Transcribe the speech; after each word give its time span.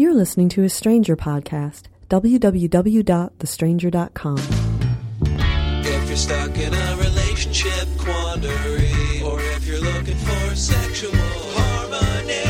You're 0.00 0.14
listening 0.14 0.48
to 0.56 0.64
a 0.64 0.68
Stranger 0.70 1.14
podcast. 1.14 1.82
www.thestranger.com. 2.08 4.38
If 5.84 6.08
you're 6.08 6.16
stuck 6.16 6.56
in 6.56 6.72
a 6.72 6.96
relationship 6.96 7.86
quandary, 7.98 9.20
or 9.22 9.42
if 9.42 9.66
you're 9.66 9.82
looking 9.82 10.16
for 10.16 10.56
sexual 10.56 11.12
harmony, 11.12 12.40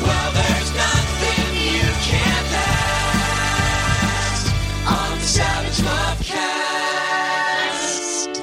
well, 0.00 0.32
there's 0.32 0.72
nothing 0.76 1.56
you 1.56 1.82
can't 2.06 2.52
ask 4.22 4.46
on 4.86 5.18
the 5.18 5.26
Savage 5.26 5.82
Love 5.82 6.22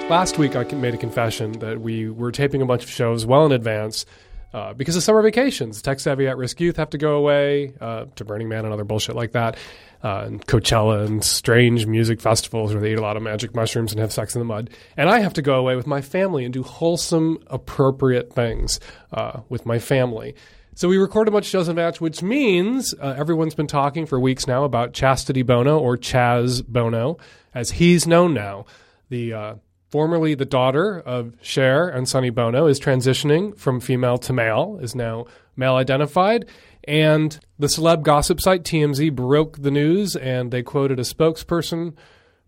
Last 0.09 0.37
week, 0.37 0.57
I 0.57 0.65
made 0.65 0.95
a 0.95 0.97
confession 0.97 1.53
that 1.59 1.79
we 1.79 2.09
were 2.09 2.33
taping 2.33 2.61
a 2.61 2.65
bunch 2.65 2.83
of 2.83 2.89
shows 2.89 3.25
well 3.25 3.45
in 3.45 3.53
advance 3.53 4.05
uh, 4.53 4.73
because 4.73 4.95
of 4.95 5.03
summer 5.03 5.21
vacations. 5.21 5.81
Tech 5.81 5.99
savvy 5.99 6.27
at 6.27 6.37
risk 6.37 6.59
youth 6.59 6.77
have 6.77 6.89
to 6.91 6.97
go 6.97 7.15
away 7.15 7.73
uh, 7.79 8.05
to 8.15 8.25
Burning 8.25 8.49
Man 8.49 8.65
and 8.65 8.73
other 8.73 8.83
bullshit 8.83 9.15
like 9.15 9.31
that, 9.31 9.57
uh, 10.03 10.23
and 10.25 10.45
Coachella 10.45 11.05
and 11.05 11.23
strange 11.23 11.85
music 11.85 12.21
festivals 12.21 12.73
where 12.73 12.81
they 12.81 12.93
eat 12.93 12.97
a 12.97 13.01
lot 13.01 13.17
of 13.17 13.23
magic 13.23 13.55
mushrooms 13.55 13.91
and 13.91 14.01
have 14.01 14.11
sex 14.11 14.35
in 14.35 14.39
the 14.39 14.45
mud. 14.45 14.69
And 14.97 15.09
I 15.09 15.19
have 15.19 15.33
to 15.33 15.41
go 15.41 15.55
away 15.55 15.75
with 15.75 15.87
my 15.87 16.01
family 16.01 16.43
and 16.43 16.53
do 16.53 16.63
wholesome, 16.63 17.39
appropriate 17.47 18.33
things 18.33 18.79
uh, 19.11 19.41
with 19.49 19.65
my 19.65 19.79
family. 19.79 20.35
So 20.73 20.87
we 20.87 20.97
record 20.97 21.27
a 21.27 21.31
bunch 21.31 21.45
of 21.45 21.49
shows 21.49 21.67
in 21.67 21.73
advance, 21.77 21.99
which 21.99 22.23
means 22.23 22.95
uh, 22.99 23.15
everyone's 23.17 23.55
been 23.55 23.67
talking 23.67 24.05
for 24.05 24.19
weeks 24.19 24.47
now 24.47 24.63
about 24.63 24.93
Chastity 24.93 25.41
Bono 25.43 25.77
or 25.77 25.97
Chaz 25.97 26.65
Bono, 26.65 27.17
as 27.53 27.71
he's 27.71 28.07
known 28.07 28.33
now. 28.33 28.65
The 29.09 29.33
uh, 29.33 29.55
formerly 29.91 30.33
the 30.33 30.45
daughter 30.45 30.99
of 30.99 31.35
Cher 31.41 31.87
and 31.89 32.07
Sonny 32.07 32.29
Bono, 32.29 32.65
is 32.65 32.79
transitioning 32.79 33.55
from 33.57 33.81
female 33.81 34.17
to 34.19 34.33
male, 34.33 34.79
is 34.81 34.95
now 34.95 35.25
male 35.55 35.75
identified. 35.75 36.47
And 36.85 37.37
the 37.59 37.67
celeb 37.67 38.01
gossip 38.01 38.39
site 38.41 38.63
TMZ 38.63 39.13
broke 39.13 39.61
the 39.61 39.69
news 39.69 40.15
and 40.15 40.49
they 40.49 40.63
quoted 40.63 40.97
a 40.97 41.03
spokesperson 41.03 41.93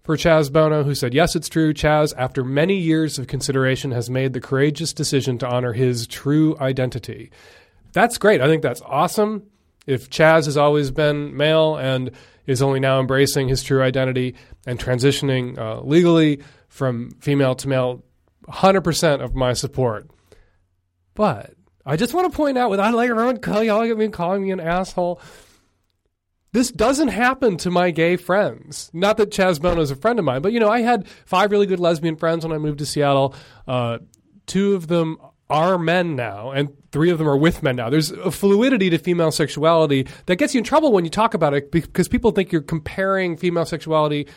for 0.04 0.18
Chaz 0.18 0.52
Bono 0.52 0.84
who 0.84 0.96
said, 0.96 1.14
Yes, 1.14 1.36
it's 1.36 1.50
true. 1.50 1.74
Chaz, 1.74 2.14
after 2.18 2.44
many 2.44 2.78
years 2.78 3.20
of 3.20 3.28
consideration, 3.28 3.92
has 3.92 4.10
made 4.10 4.34
the 4.34 4.42
courageous 4.42 4.94
decision 4.94 5.38
to 5.40 5.48
honor 5.48 5.74
his 5.74 6.08
true 6.08 6.58
identity. 6.60 7.30
That's 7.92 8.18
great. 8.18 8.42
I 8.42 8.48
think 8.48 8.64
that's 8.64 8.82
awesome. 8.86 9.44
If 9.86 10.10
Chaz 10.10 10.46
has 10.46 10.58
always 10.58 10.92
been 10.92 11.36
male 11.36 11.76
and 11.76 12.12
is 12.46 12.62
only 12.62 12.80
now 12.80 13.00
embracing 13.00 13.48
his 13.48 13.64
true 13.64 13.82
identity 13.82 14.36
and 14.66 14.80
transitioning 14.80 15.58
uh, 15.58 15.82
legally, 15.82 16.42
from 16.74 17.12
female 17.20 17.54
to 17.54 17.68
male, 17.68 18.04
100% 18.48 19.22
of 19.24 19.36
my 19.36 19.54
support. 19.54 20.10
But 21.14 21.54
I 21.86 21.98
just 21.98 22.16
want 22.16 22.32
to 22.32 22.36
point 22.36 22.58
out, 22.58 22.72
without 22.72 22.96
like 22.96 23.12
everyone 23.12 23.38
call 23.38 23.64
y'all 23.64 23.86
get 23.86 23.96
me 23.96 24.08
calling 24.08 24.42
me 24.42 24.50
an 24.50 24.60
asshole, 24.60 25.22
this 26.52 26.72
doesn't 26.72 27.10
happen 27.10 27.58
to 27.58 27.70
my 27.70 27.92
gay 27.92 28.16
friends. 28.16 28.90
Not 28.92 29.18
that 29.18 29.30
Chaz 29.30 29.62
Bono 29.62 29.82
is 29.82 29.92
a 29.92 29.96
friend 29.96 30.18
of 30.18 30.26
mine, 30.26 30.42
but 30.42 30.52
you 30.52 30.60
know, 30.60 30.70
I 30.70 30.82
had 30.82 31.08
five 31.26 31.52
really 31.52 31.68
good 31.68 31.80
lesbian 31.80 32.16
friends 32.16 32.44
when 32.44 32.52
I 32.52 32.58
moved 32.58 32.80
to 32.80 32.88
Seattle. 32.88 33.36
Uh, 33.68 34.00
two 34.48 34.74
of 34.74 34.88
them 34.88 35.18
are 35.52 35.78
men 35.78 36.16
now, 36.16 36.50
and 36.50 36.70
three 36.92 37.12
of 37.12 37.20
them 37.20 37.30
are 37.30 37.38
with 37.38 37.62
men 37.62 37.76
now. 37.76 37.92
There's 37.92 38.10
a 38.10 38.32
fluidity 38.32 38.90
to 38.90 38.98
female 38.98 39.32
sexuality 39.32 40.08
that 40.26 40.38
gets 40.38 40.56
you 40.56 40.58
in 40.58 40.64
trouble 40.64 40.92
when 40.92 41.04
you 41.04 41.12
talk 41.12 41.36
about 41.36 41.54
it 41.54 41.72
because 41.72 42.08
people 42.08 42.32
think 42.32 42.52
you're 42.52 42.64
comparing 42.64 43.38
female 43.38 43.66
sexuality 43.66 44.28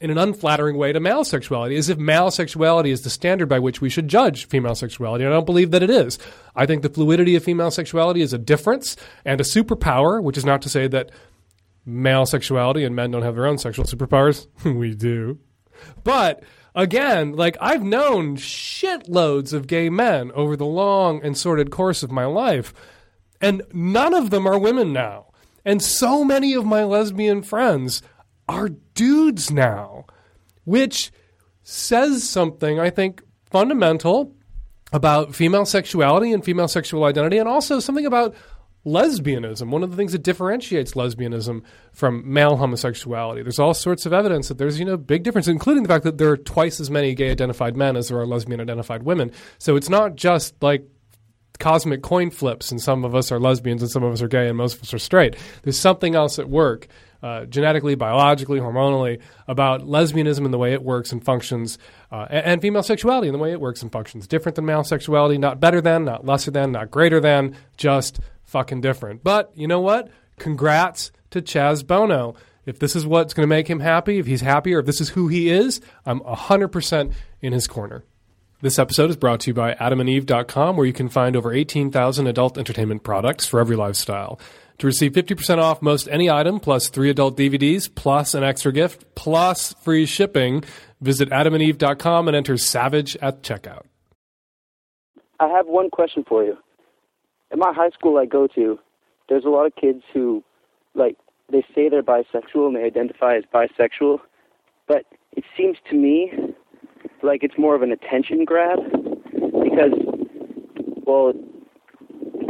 in 0.00 0.10
an 0.10 0.18
unflattering 0.18 0.76
way 0.76 0.92
to 0.92 1.00
male 1.00 1.24
sexuality, 1.24 1.76
as 1.76 1.90
if 1.90 1.98
male 1.98 2.30
sexuality 2.30 2.90
is 2.90 3.02
the 3.02 3.10
standard 3.10 3.48
by 3.48 3.58
which 3.58 3.82
we 3.82 3.90
should 3.90 4.08
judge 4.08 4.46
female 4.46 4.74
sexuality. 4.74 5.26
I 5.26 5.28
don't 5.28 5.44
believe 5.44 5.72
that 5.72 5.82
it 5.82 5.90
is. 5.90 6.18
I 6.56 6.64
think 6.64 6.82
the 6.82 6.88
fluidity 6.88 7.36
of 7.36 7.44
female 7.44 7.70
sexuality 7.70 8.22
is 8.22 8.32
a 8.32 8.38
difference 8.38 8.96
and 9.24 9.40
a 9.40 9.44
superpower, 9.44 10.22
which 10.22 10.38
is 10.38 10.44
not 10.44 10.62
to 10.62 10.70
say 10.70 10.88
that 10.88 11.10
male 11.84 12.24
sexuality 12.24 12.84
and 12.84 12.96
men 12.96 13.10
don't 13.10 13.22
have 13.22 13.34
their 13.34 13.46
own 13.46 13.58
sexual 13.58 13.84
superpowers. 13.84 14.46
we 14.64 14.94
do. 14.94 15.38
But 16.02 16.42
again, 16.74 17.32
like 17.32 17.58
I've 17.60 17.82
known 17.82 18.36
shitloads 18.36 19.52
of 19.52 19.66
gay 19.66 19.90
men 19.90 20.32
over 20.32 20.56
the 20.56 20.66
long 20.66 21.22
and 21.22 21.36
sordid 21.36 21.70
course 21.70 22.02
of 22.02 22.10
my 22.10 22.24
life, 22.24 22.72
and 23.38 23.62
none 23.72 24.14
of 24.14 24.30
them 24.30 24.46
are 24.46 24.58
women 24.58 24.94
now. 24.94 25.26
And 25.62 25.82
so 25.82 26.24
many 26.24 26.54
of 26.54 26.64
my 26.64 26.84
lesbian 26.84 27.42
friends 27.42 28.02
are 28.50 28.68
dudes 28.94 29.50
now, 29.50 30.06
which 30.64 31.12
says 31.62 32.28
something, 32.28 32.80
I 32.80 32.90
think, 32.90 33.22
fundamental 33.50 34.34
about 34.92 35.34
female 35.36 35.64
sexuality 35.64 36.32
and 36.32 36.44
female 36.44 36.66
sexual 36.66 37.04
identity, 37.04 37.38
and 37.38 37.48
also 37.48 37.78
something 37.78 38.06
about 38.06 38.34
lesbianism. 38.84 39.68
One 39.68 39.84
of 39.84 39.90
the 39.90 39.96
things 39.96 40.12
that 40.12 40.24
differentiates 40.24 40.94
lesbianism 40.94 41.62
from 41.92 42.32
male 42.32 42.56
homosexuality. 42.56 43.42
There's 43.42 43.60
all 43.60 43.74
sorts 43.74 44.04
of 44.04 44.12
evidence 44.12 44.48
that 44.48 44.58
there's, 44.58 44.80
you 44.80 44.84
know, 44.84 44.96
big 44.96 45.22
difference, 45.22 45.46
including 45.46 45.84
the 45.84 45.88
fact 45.88 46.02
that 46.04 46.18
there 46.18 46.30
are 46.30 46.36
twice 46.36 46.80
as 46.80 46.90
many 46.90 47.14
gay 47.14 47.30
identified 47.30 47.76
men 47.76 47.96
as 47.96 48.08
there 48.08 48.18
are 48.18 48.26
lesbian 48.26 48.60
identified 48.60 49.04
women. 49.04 49.30
So 49.58 49.76
it's 49.76 49.88
not 49.88 50.16
just 50.16 50.60
like 50.60 50.88
cosmic 51.60 52.02
coin 52.02 52.30
flips 52.30 52.72
and 52.72 52.80
some 52.80 53.04
of 53.04 53.14
us 53.14 53.30
are 53.30 53.38
lesbians 53.38 53.82
and 53.82 53.90
some 53.90 54.02
of 54.02 54.12
us 54.12 54.22
are 54.22 54.28
gay 54.28 54.48
and 54.48 54.56
most 54.56 54.76
of 54.76 54.82
us 54.82 54.94
are 54.94 54.98
straight. 54.98 55.36
There's 55.62 55.78
something 55.78 56.16
else 56.16 56.38
at 56.38 56.48
work 56.48 56.88
uh, 57.22 57.44
genetically, 57.46 57.94
biologically, 57.94 58.60
hormonally 58.60 59.20
about 59.46 59.82
lesbianism 59.82 60.44
and 60.44 60.54
the 60.54 60.58
way 60.58 60.72
it 60.72 60.82
works 60.82 61.12
and 61.12 61.24
functions, 61.24 61.78
uh, 62.10 62.26
and, 62.30 62.46
and, 62.46 62.62
female 62.62 62.82
sexuality 62.82 63.28
and 63.28 63.34
the 63.34 63.38
way 63.38 63.52
it 63.52 63.60
works 63.60 63.82
and 63.82 63.92
functions. 63.92 64.26
Different 64.26 64.56
than 64.56 64.64
male 64.64 64.84
sexuality, 64.84 65.38
not 65.38 65.60
better 65.60 65.80
than, 65.80 66.04
not 66.04 66.24
lesser 66.24 66.50
than, 66.50 66.72
not 66.72 66.90
greater 66.90 67.20
than, 67.20 67.56
just 67.76 68.20
fucking 68.44 68.80
different. 68.80 69.22
But 69.22 69.52
you 69.54 69.66
know 69.66 69.80
what? 69.80 70.10
Congrats 70.38 71.12
to 71.30 71.42
Chaz 71.42 71.86
Bono. 71.86 72.34
If 72.66 72.78
this 72.78 72.94
is 72.94 73.06
what's 73.06 73.34
going 73.34 73.44
to 73.44 73.48
make 73.48 73.68
him 73.68 73.80
happy, 73.80 74.18
if 74.18 74.26
he's 74.26 74.42
happy, 74.42 74.74
or 74.74 74.80
if 74.80 74.86
this 74.86 75.00
is 75.00 75.10
who 75.10 75.28
he 75.28 75.50
is, 75.50 75.80
I'm 76.04 76.20
100% 76.20 77.12
in 77.40 77.52
his 77.52 77.66
corner. 77.66 78.04
This 78.62 78.78
episode 78.78 79.08
is 79.08 79.16
brought 79.16 79.40
to 79.40 79.50
you 79.50 79.54
by 79.54 79.72
adamandeve.com, 79.74 80.76
where 80.76 80.86
you 80.86 80.92
can 80.92 81.08
find 81.08 81.34
over 81.34 81.50
18,000 81.50 82.26
adult 82.26 82.58
entertainment 82.58 83.02
products 83.02 83.46
for 83.46 83.58
every 83.58 83.74
lifestyle. 83.74 84.38
To 84.80 84.86
receive 84.86 85.12
50% 85.12 85.58
off 85.58 85.82
most 85.82 86.08
any 86.10 86.30
item, 86.30 86.58
plus 86.58 86.88
three 86.88 87.10
adult 87.10 87.36
DVDs, 87.36 87.94
plus 87.94 88.32
an 88.32 88.42
extra 88.42 88.72
gift, 88.72 89.14
plus 89.14 89.74
free 89.74 90.06
shipping, 90.06 90.64
visit 91.02 91.28
adamandeve.com 91.28 92.28
and 92.28 92.34
enter 92.34 92.56
SAVAGE 92.56 93.18
at 93.20 93.42
checkout. 93.42 93.82
I 95.38 95.48
have 95.48 95.66
one 95.66 95.90
question 95.90 96.24
for 96.26 96.44
you. 96.44 96.56
At 97.52 97.58
my 97.58 97.74
high 97.74 97.90
school 97.90 98.16
I 98.16 98.24
go 98.24 98.46
to, 98.54 98.78
there's 99.28 99.44
a 99.44 99.50
lot 99.50 99.66
of 99.66 99.76
kids 99.76 100.02
who, 100.14 100.42
like, 100.94 101.18
they 101.52 101.62
say 101.74 101.90
they're 101.90 102.02
bisexual 102.02 102.68
and 102.68 102.76
they 102.76 102.84
identify 102.84 103.36
as 103.36 103.44
bisexual, 103.52 104.20
but 104.88 105.04
it 105.36 105.44
seems 105.58 105.76
to 105.90 105.94
me 105.94 106.32
like 107.22 107.42
it's 107.42 107.58
more 107.58 107.74
of 107.74 107.82
an 107.82 107.92
attention 107.92 108.46
grab 108.46 108.78
because, 109.34 109.92
well, 111.04 111.34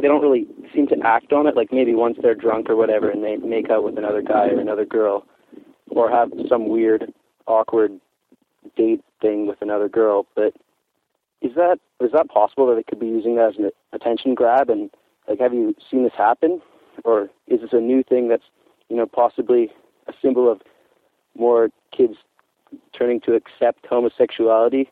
they 0.01 0.09
don't 0.09 0.23
really 0.23 0.47
seem 0.75 0.87
to 0.89 0.97
act 1.05 1.33
on 1.33 1.47
it. 1.47 1.57
Like 1.57 1.73
maybe 1.73 1.95
once 1.95 2.19
they're 2.21 2.35
drunk 2.35 2.69
or 2.71 2.77
whatever, 2.77 3.11
and 3.11 3.23
they 3.23 3.37
make 3.37 3.71
out 3.71 3.85
with 3.85 3.99
another 3.99 4.23
guy 4.23 4.49
or 4.49 4.61
another 4.61 4.85
girl, 4.85 5.27
or 5.89 6.11
have 6.11 6.31
some 6.49 6.69
weird, 6.69 7.13
awkward 7.47 8.01
date 8.77 9.03
thing 9.21 9.47
with 9.47 9.61
another 9.61 9.89
girl. 9.89 10.27
But 10.35 10.55
is 11.41 11.55
that 11.55 11.79
is 12.01 12.13
that 12.13 12.29
possible 12.29 12.67
that 12.69 12.77
they 12.77 12.83
could 12.83 13.01
be 13.01 13.07
using 13.07 13.37
that 13.37 13.51
as 13.51 13.59
an 13.59 13.71
attention 13.93 14.35
grab? 14.35 14.71
And 14.71 14.91
like, 15.29 15.41
have 15.41 15.55
you 15.55 15.75
seen 15.91 16.05
this 16.05 16.13
happen, 16.17 16.61
or 17.05 17.29
is 17.47 17.61
this 17.61 17.73
a 17.73 17.81
new 17.81 18.03
thing 18.03 18.29
that's 18.29 18.45
you 18.89 18.97
know 18.97 19.07
possibly 19.07 19.71
a 20.07 20.13
symbol 20.23 20.51
of 20.51 20.61
more 21.37 21.71
kids 21.97 22.15
turning 22.97 23.21
to 23.21 23.35
accept 23.35 23.87
homosexuality 23.87 24.91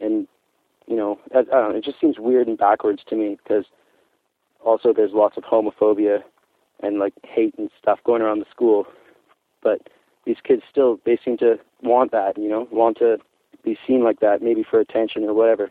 and 0.00 0.26
you 0.86 0.96
know, 0.96 1.20
I 1.30 1.42
don't 1.42 1.50
know, 1.50 1.70
it 1.70 1.84
just 1.84 2.00
seems 2.00 2.18
weird 2.18 2.48
and 2.48 2.58
backwards 2.58 3.02
to 3.08 3.16
me 3.16 3.38
because 3.42 3.64
also 4.64 4.92
there's 4.92 5.12
lots 5.12 5.36
of 5.36 5.44
homophobia 5.44 6.22
and 6.82 6.98
like 6.98 7.14
hate 7.22 7.54
and 7.58 7.70
stuff 7.80 7.98
going 8.04 8.22
around 8.22 8.40
the 8.40 8.50
school. 8.50 8.86
But 9.62 9.88
these 10.24 10.38
kids 10.42 10.62
still 10.70 11.00
they 11.04 11.18
seem 11.24 11.36
to 11.38 11.58
want 11.82 12.12
that, 12.12 12.38
you 12.38 12.48
know, 12.48 12.68
want 12.70 12.98
to 12.98 13.18
be 13.62 13.78
seen 13.86 14.02
like 14.02 14.20
that, 14.20 14.42
maybe 14.42 14.64
for 14.68 14.80
attention 14.80 15.24
or 15.24 15.34
whatever 15.34 15.70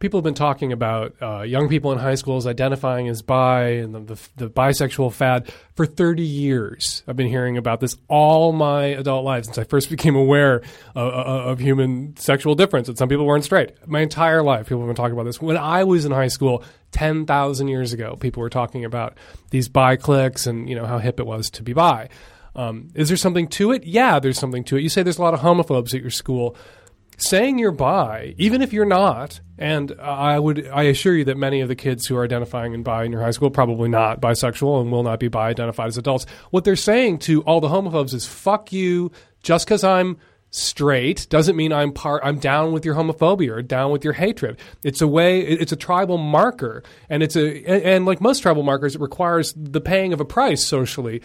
people 0.00 0.18
have 0.18 0.24
been 0.24 0.34
talking 0.34 0.72
about 0.72 1.14
uh, 1.20 1.42
young 1.42 1.68
people 1.68 1.92
in 1.92 1.98
high 1.98 2.14
schools 2.14 2.46
identifying 2.46 3.06
as 3.08 3.20
bi 3.20 3.64
and 3.64 3.94
the, 3.94 4.00
the, 4.00 4.28
the, 4.36 4.50
bisexual 4.50 5.12
fad 5.12 5.52
for 5.74 5.84
30 5.84 6.22
years. 6.22 7.02
I've 7.06 7.16
been 7.16 7.28
hearing 7.28 7.58
about 7.58 7.80
this 7.80 7.96
all 8.08 8.52
my 8.52 8.84
adult 8.86 9.24
life 9.24 9.44
since 9.44 9.58
I 9.58 9.64
first 9.64 9.90
became 9.96 10.16
aware 10.16 10.62
of, 10.94 11.12
of 11.12 11.58
human 11.60 12.16
sexual 12.16 12.54
difference. 12.54 12.88
That 12.88 12.98
some 12.98 13.10
people 13.10 13.26
weren't 13.26 13.44
straight. 13.44 13.86
My 13.86 14.00
entire 14.00 14.42
life, 14.42 14.66
people 14.66 14.80
have 14.80 14.88
been 14.88 14.96
talking 14.96 15.12
about 15.12 15.24
this. 15.24 15.40
When 15.40 15.58
I 15.58 15.84
was 15.84 16.06
in 16.06 16.12
high 16.12 16.28
school, 16.28 16.64
10,000 16.92 17.68
years 17.68 17.92
ago, 17.92 18.16
people 18.16 18.40
were 18.40 18.50
talking 18.50 18.84
about 18.84 19.18
these 19.50 19.68
bi 19.68 19.96
cliques 19.96 20.46
and 20.46 20.68
you 20.68 20.74
know 20.74 20.86
how 20.86 20.98
hip 20.98 21.20
it 21.20 21.26
was 21.26 21.50
to 21.50 21.62
be 21.62 21.74
bi. 21.74 22.08
Um, 22.56 22.88
is 22.94 23.08
there 23.08 23.16
something 23.16 23.46
to 23.48 23.72
it? 23.72 23.84
Yeah, 23.84 24.18
there's 24.18 24.38
something 24.38 24.64
to 24.64 24.76
it. 24.76 24.82
You 24.82 24.88
say 24.88 25.02
there's 25.02 25.18
a 25.18 25.22
lot 25.22 25.34
of 25.34 25.40
homophobes 25.40 25.94
at 25.94 26.00
your 26.00 26.10
school 26.10 26.56
saying 27.20 27.58
you're 27.58 27.72
bi, 27.72 28.34
even 28.38 28.62
if 28.62 28.72
you're 28.72 28.84
not, 28.84 29.40
and 29.58 29.92
I 30.00 30.38
would 30.38 30.66
I 30.68 30.84
assure 30.84 31.14
you 31.14 31.24
that 31.24 31.36
many 31.36 31.60
of 31.60 31.68
the 31.68 31.76
kids 31.76 32.06
who 32.06 32.16
are 32.16 32.24
identifying 32.24 32.72
in 32.72 32.82
bi 32.82 33.04
in 33.04 33.12
your 33.12 33.22
high 33.22 33.30
school 33.30 33.50
probably 33.50 33.88
not 33.88 34.20
bisexual 34.20 34.80
and 34.80 34.90
will 34.90 35.02
not 35.02 35.20
be 35.20 35.28
bi 35.28 35.48
identified 35.48 35.88
as 35.88 35.98
adults. 35.98 36.26
What 36.50 36.64
they're 36.64 36.76
saying 36.76 37.18
to 37.20 37.42
all 37.42 37.60
the 37.60 37.68
homophobes 37.68 38.14
is 38.14 38.26
"fuck 38.26 38.72
you." 38.72 39.12
Just 39.42 39.66
because 39.66 39.84
I'm 39.84 40.18
straight 40.50 41.28
doesn't 41.30 41.56
mean 41.56 41.72
I'm 41.72 41.92
part 41.92 42.22
I'm 42.24 42.38
down 42.38 42.72
with 42.72 42.84
your 42.84 42.94
homophobia 42.96 43.50
or 43.50 43.62
down 43.62 43.92
with 43.92 44.02
your 44.04 44.12
hatred. 44.12 44.58
It's 44.82 45.00
a 45.00 45.06
way 45.06 45.40
it's 45.40 45.72
a 45.72 45.76
tribal 45.76 46.18
marker 46.18 46.82
and 47.08 47.22
it's 47.22 47.36
a 47.36 47.64
and, 47.64 47.82
and, 47.82 48.06
like 48.06 48.20
most 48.20 48.40
tribal 48.40 48.64
markers 48.64 48.96
it 48.96 49.00
requires 49.00 49.54
the 49.56 49.80
paying 49.80 50.12
of 50.12 50.20
a 50.20 50.24
price 50.24 50.64
socially 50.64 51.22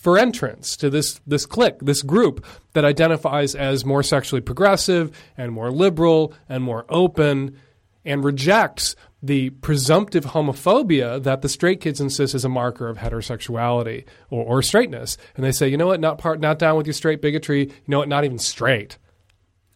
for 0.00 0.16
entrance 0.16 0.76
to 0.78 0.88
this 0.88 1.20
this 1.26 1.44
clique, 1.44 1.78
this 1.80 2.02
group 2.02 2.44
that 2.72 2.84
identifies 2.84 3.54
as 3.54 3.84
more 3.84 4.02
sexually 4.02 4.40
progressive 4.40 5.16
and 5.36 5.52
more 5.52 5.70
liberal 5.70 6.32
and 6.48 6.64
more 6.64 6.86
open 6.88 7.56
and 8.04 8.24
rejects 8.24 8.96
the 9.22 9.50
presumptive 9.50 10.24
homophobia 10.24 11.22
that 11.22 11.42
the 11.42 11.48
straight 11.50 11.82
kids 11.82 12.00
insist 12.00 12.34
is 12.34 12.46
a 12.46 12.48
marker 12.48 12.88
of 12.88 12.96
heterosexuality 12.96 14.06
or, 14.30 14.42
or 14.44 14.62
straightness. 14.62 15.18
And 15.36 15.44
they 15.44 15.52
say, 15.52 15.68
you 15.68 15.76
know 15.76 15.88
what, 15.88 16.00
not 16.00 16.16
part, 16.16 16.40
not 16.40 16.58
down 16.58 16.78
with 16.78 16.86
your 16.86 16.94
straight 16.94 17.20
bigotry. 17.20 17.66
You 17.66 17.72
know 17.86 17.98
what, 17.98 18.08
not 18.08 18.24
even 18.24 18.38
straight. 18.38 18.96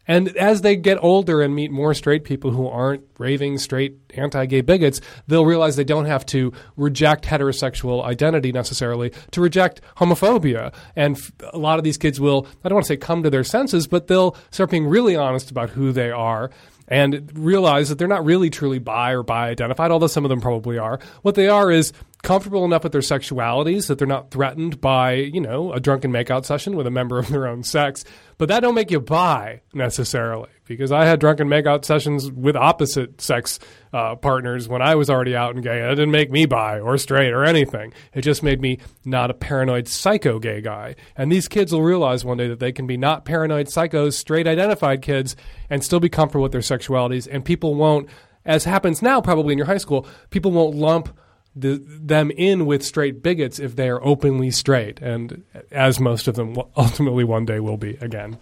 And 0.07 0.37
as 0.37 0.61
they 0.63 0.77
get 0.77 1.03
older 1.03 1.41
and 1.41 1.55
meet 1.55 1.71
more 1.71 1.95
straight 1.95 2.25
people 2.25 2.51
who 2.51 2.69
aren't 2.69 3.05
raving 3.19 3.59
straight 3.59 3.97
anti 4.17 4.47
gay 4.47 4.61
bigots, 4.61 5.01
they'll 5.27 5.47
realize 5.47 5.77
they 5.77 5.85
don't 5.85 6.05
have 6.05 6.27
to 6.27 6.53
reject 6.77 7.25
heterosexual 7.25 8.05
identity 8.05 8.53
necessarily 8.53 9.13
to 9.33 9.41
reject 9.41 9.81
homophobia. 9.97 10.73
And 10.97 11.19
a 11.53 11.59
lot 11.59 11.79
of 11.79 11.85
these 11.85 11.99
kids 11.99 12.21
will, 12.21 12.47
I 12.65 12.69
don't 12.69 12.77
want 12.77 12.87
to 12.87 12.89
say 12.89 12.97
come 12.97 13.23
to 13.23 13.31
their 13.31 13.45
senses, 13.45 13.87
but 13.87 14.07
they'll 14.07 14.37
start 14.51 14.71
being 14.71 14.87
really 14.87 15.17
honest 15.17 15.51
about 15.51 15.71
who 15.71 15.93
they 15.93 16.11
are 16.11 16.51
and 16.89 17.31
realize 17.35 17.89
that 17.89 17.99
they're 17.99 18.09
not 18.09 18.25
really 18.25 18.51
truly 18.51 18.79
bi 18.79 19.13
or 19.13 19.23
bi 19.23 19.49
identified, 19.49 19.91
although 19.91 20.07
some 20.07 20.25
of 20.25 20.29
them 20.29 20.41
probably 20.41 20.79
are. 20.79 21.01
What 21.23 21.35
they 21.35 21.49
are 21.49 21.71
is 21.71 21.93
comfortable 22.25 22.65
enough 22.65 22.83
with 22.83 22.93
their 22.93 23.01
sexualities 23.01 23.87
that 23.87 23.99
they're 23.99 24.09
not 24.09 24.33
threatened 24.33 24.81
by, 24.81 25.13
you 25.13 25.41
know, 25.41 25.73
a 25.73 25.79
drunken 25.79 26.11
makeout 26.11 26.45
session 26.45 26.75
with 26.75 26.87
a 26.87 26.91
member 26.91 27.19
of 27.19 27.29
their 27.29 27.47
own 27.47 27.63
sex. 27.63 28.05
But 28.39 28.49
that 28.49 28.61
don't 28.61 28.75
make 28.75 28.91
you 28.91 28.99
bi 28.99 29.61
necessarily, 29.73 30.51
because 30.67 30.91
I 30.91 31.05
had 31.05 31.21
drunken 31.21 31.47
makeout 31.47 31.85
sessions 31.85 32.33
with 32.33 32.57
opposite 32.57 33.21
sex 33.21 33.61
uh, 33.93 34.17
partners 34.17 34.67
when 34.67 34.83
I 34.83 34.97
was 34.97 35.09
already 35.09 35.37
out 35.37 35.55
and 35.55 35.63
gay. 35.63 35.81
It 35.81 35.91
didn't 35.91 36.11
make 36.11 36.33
me 36.33 36.47
bi 36.47 36.81
or 36.81 36.99
straight 36.99 37.33
or 37.33 37.45
anything. 37.45 37.93
It 38.13 38.23
just 38.23 38.43
made 38.43 38.61
me 38.61 38.81
not 39.05 39.31
a 39.31 39.35
paranoid 39.35 39.87
psycho 39.87 40.41
gay 40.41 40.61
guy. 40.61 40.97
And 41.17 41.31
these 41.31 41.47
kids 41.47 41.73
will 41.73 41.83
realize 41.83 42.25
one 42.25 42.39
day 42.39 42.49
that 42.49 42.59
they 42.59 42.73
can 42.73 42.89
be 42.89 42.97
not 42.97 43.25
paranoid 43.25 43.67
psychos, 43.67 44.15
straight 44.15 44.49
identified 44.49 45.03
kids, 45.03 45.37
and 45.71 45.85
still 45.85 46.01
be 46.01 46.09
comfortable 46.09 46.43
with 46.43 46.53
their 46.53 46.61
sexualities. 46.61 47.29
And 47.31 47.45
people 47.45 47.77
won't, 47.77 48.09
as 48.45 48.65
happens 48.65 49.01
now 49.01 49.21
probably 49.21 49.53
in 49.53 49.59
your 49.59 49.69
high 49.69 49.79
school, 49.79 50.09
people 50.31 50.51
won't 50.51 50.75
lump 50.75 51.17
the, 51.55 51.83
them 51.87 52.31
in 52.33 52.67
with 52.67 52.85
straight 52.85 53.23
bigots 53.23 53.59
if 53.59 53.77
they 53.77 53.89
are 53.89 54.03
openly 54.05 54.51
straight, 54.51 55.01
and 55.01 55.45
as 55.71 56.01
most 56.01 56.29
of 56.29 56.35
them 56.35 56.57
ultimately 56.77 57.25
one 57.25 57.45
day 57.45 57.61
will 57.61 57.77
be 57.77 57.97
again. 58.01 58.39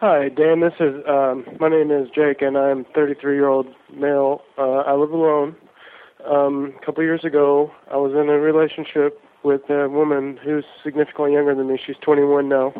Hi, 0.00 0.30
Dan. 0.30 0.60
This 0.60 0.72
is 0.80 0.94
um, 1.06 1.44
my 1.60 1.68
name 1.68 1.90
is 1.90 2.08
Jake, 2.14 2.40
and 2.40 2.56
I'm 2.56 2.86
33 2.94 3.34
year 3.34 3.48
old 3.48 3.66
male. 3.94 4.40
Uh, 4.56 4.78
I 4.78 4.94
live 4.94 5.10
alone. 5.10 5.54
Um, 6.26 6.74
a 6.80 6.84
couple 6.84 7.02
years 7.04 7.24
ago, 7.24 7.70
I 7.90 7.96
was 7.96 8.12
in 8.12 8.28
a 8.30 8.38
relationship 8.38 9.20
with 9.42 9.62
a 9.68 9.88
woman 9.88 10.38
who's 10.42 10.64
significantly 10.82 11.32
younger 11.32 11.54
than 11.54 11.68
me. 11.68 11.78
She's 11.84 11.96
21 12.02 12.48
now. 12.48 12.72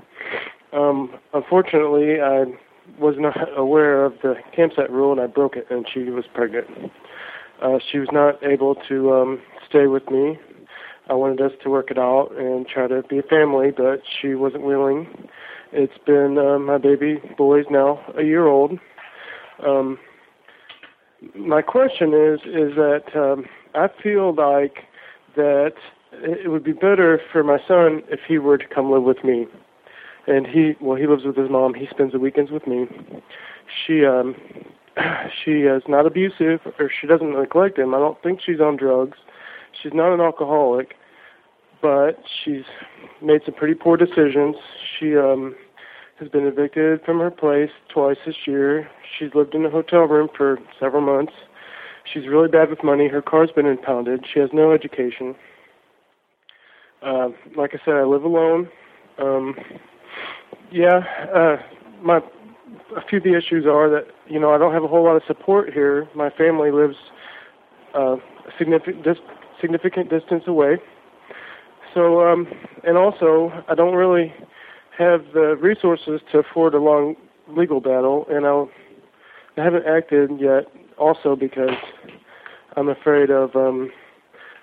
Um, 0.73 1.15
unfortunately, 1.33 2.21
I 2.21 2.45
was 2.99 3.17
not 3.19 3.37
aware 3.57 4.05
of 4.05 4.15
the 4.23 4.37
campsite 4.55 4.91
rule, 4.91 5.13
and 5.13 5.21
I 5.21 5.27
broke 5.27 5.57
it, 5.57 5.67
and 5.71 5.87
she 5.93 6.05
was 6.05 6.25
pregnant. 6.33 6.69
Uh, 7.63 7.79
she 7.91 7.99
was 7.99 8.09
not 8.13 8.43
able 8.43 8.75
to 8.89 9.13
um, 9.13 9.43
stay 9.69 9.87
with 9.87 10.11
me. 10.11 10.39
I 11.09 11.15
wanted 11.15 11.41
us 11.41 11.53
to 11.63 11.71
work 11.71 11.91
it 11.91 11.99
out 11.99 12.31
and 12.39 12.67
try 12.67 12.87
to 12.87 13.03
be 13.03 13.19
a 13.19 13.23
family, 13.23 13.71
but 13.77 14.03
she 14.21 14.35
wasn't 14.35 14.63
willing. 14.63 15.29
It's 15.73 15.99
been 16.07 16.39
uh, 16.39 16.59
my 16.59 16.79
baby 16.79 17.21
boy's 17.37 17.67
now 17.71 18.01
a 18.17 18.23
year 18.23 18.47
old. 18.47 18.79
Um, 19.67 19.99
my 21.35 21.63
question 21.63 22.15
is 22.15 22.41
is 22.47 22.77
that 22.77 23.03
um, 23.15 23.45
I 23.75 23.89
feel 24.03 24.35
like 24.35 24.85
that 25.37 25.75
it 26.13 26.51
would 26.51 26.65
be 26.65 26.73
better 26.73 27.21
for 27.33 27.45
my 27.45 27.59
son 27.69 28.03
if 28.09 28.21
he 28.27 28.39
were 28.39 28.59
to 28.59 28.67
come 28.67 28.91
live 28.91 29.03
with 29.03 29.23
me. 29.25 29.47
And 30.27 30.47
he 30.47 30.75
well 30.81 30.97
he 30.97 31.07
lives 31.07 31.25
with 31.25 31.37
his 31.37 31.51
mom. 31.51 31.75
He 31.75 31.87
spends 31.91 32.13
the 32.13 32.19
weekends 32.19 32.51
with 32.51 32.67
me. 32.67 32.87
She 33.87 34.05
um 34.05 34.35
she 35.45 35.63
is 35.63 35.83
not 35.89 36.07
abusive 36.07 36.61
or 36.79 36.91
she 37.01 37.07
doesn't 37.07 37.33
neglect 37.33 37.79
him. 37.79 37.95
I 37.95 37.99
don't 37.99 38.21
think 38.23 38.41
she's 38.45 38.61
on 38.61 38.77
drugs. 38.77 39.19
She's 39.83 39.93
not 39.95 40.13
an 40.13 40.21
alcoholic, 40.21 40.95
but 41.81 42.23
she's 42.45 42.65
made 43.23 43.41
some 43.45 43.55
pretty 43.55 43.75
poor 43.75 43.97
decisions. 43.97 44.57
She 44.99 45.17
um 45.17 45.55
has 46.19 46.29
been 46.29 46.47
evicted 46.47 47.01
from 47.05 47.19
her 47.19 47.31
place 47.31 47.71
twice 47.93 48.19
this 48.27 48.37
year. 48.47 48.89
She's 49.19 49.31
lived 49.35 49.55
in 49.55 49.65
a 49.65 49.71
hotel 49.71 50.01
room 50.01 50.29
for 50.37 50.59
several 50.79 51.01
months. 51.01 51.33
She's 52.13 52.27
really 52.29 52.49
bad 52.49 52.69
with 52.69 52.85
money. 52.85 53.09
Her 53.09 53.23
car's 53.23 53.51
been 53.51 53.67
impounded. 53.67 54.27
She 54.33 54.39
has 54.41 54.51
no 54.53 54.73
education. 54.73 55.35
Uh, 57.03 57.29
like 57.57 57.71
I 57.73 57.79
said, 57.85 57.95
I 57.95 58.03
live 58.05 58.25
alone. 58.25 58.69
Um, 59.19 59.55
yeah, 60.71 61.01
uh, 61.35 61.57
my 62.03 62.21
a 62.97 63.03
few 63.03 63.19
of 63.19 63.25
the 63.25 63.37
issues 63.37 63.67
are 63.67 63.89
that 63.91 64.07
you 64.29 64.39
know 64.39 64.53
I 64.53 64.59
don't 64.59 64.73
have 64.73 64.85
a 64.85 64.89
whole 64.89 65.05
lot 65.05 65.17
of 65.17 65.23
support 65.27 65.73
here. 65.73 66.09
My 66.15 66.31
family 66.31 66.71
lives 66.71 66.97
uh, 67.95 68.17
a 68.17 68.19
significant 68.59 69.05
dis- 69.05 69.19
significant 69.61 70.11
distance 70.11 70.45
away. 70.47 70.79
So 71.95 72.27
um, 72.29 72.47
and 72.85 72.97
also 72.97 73.53
I 73.69 73.75
don't 73.75 73.95
really 73.95 74.33
have 74.99 75.25
the 75.33 75.57
resources 75.57 76.21
to 76.33 76.39
afford 76.39 76.75
a 76.75 76.79
long 76.79 77.17
legal 77.49 77.81
battle, 77.81 78.27
and 78.31 78.47
I'll, 78.47 78.71
I 79.57 79.63
haven't 79.65 79.87
acted 79.87 80.31
yet. 80.41 80.67
Also 80.99 81.35
because 81.35 81.77
I'm 82.77 82.89
afraid 82.89 83.31
of 83.31 83.57
um, 83.57 83.91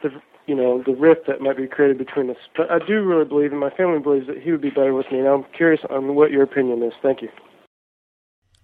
the 0.04 0.10
you 0.46 0.56
know 0.56 0.84
the 0.86 0.94
rift 0.94 1.28
that 1.28 1.42
might 1.42 1.58
be 1.58 1.68
created 1.68 1.98
between 1.98 2.30
us. 2.30 2.38
But 2.56 2.72
I 2.72 2.80
do 2.80 3.04
really 3.04 3.26
believe, 3.26 3.52
and 3.52 3.60
my 3.60 3.72
family 3.72 4.00
believes 4.00 4.28
that 4.28 4.38
he 4.42 4.52
would 4.52 4.62
be 4.62 4.70
better 4.70 4.94
with 4.94 5.12
me. 5.12 5.20
And 5.20 5.28
I'm 5.28 5.46
curious 5.56 5.82
on 5.90 6.16
what 6.16 6.32
your 6.32 6.44
opinion 6.44 6.84
is. 6.84 6.94
Thank 7.02 7.22
you. 7.22 7.30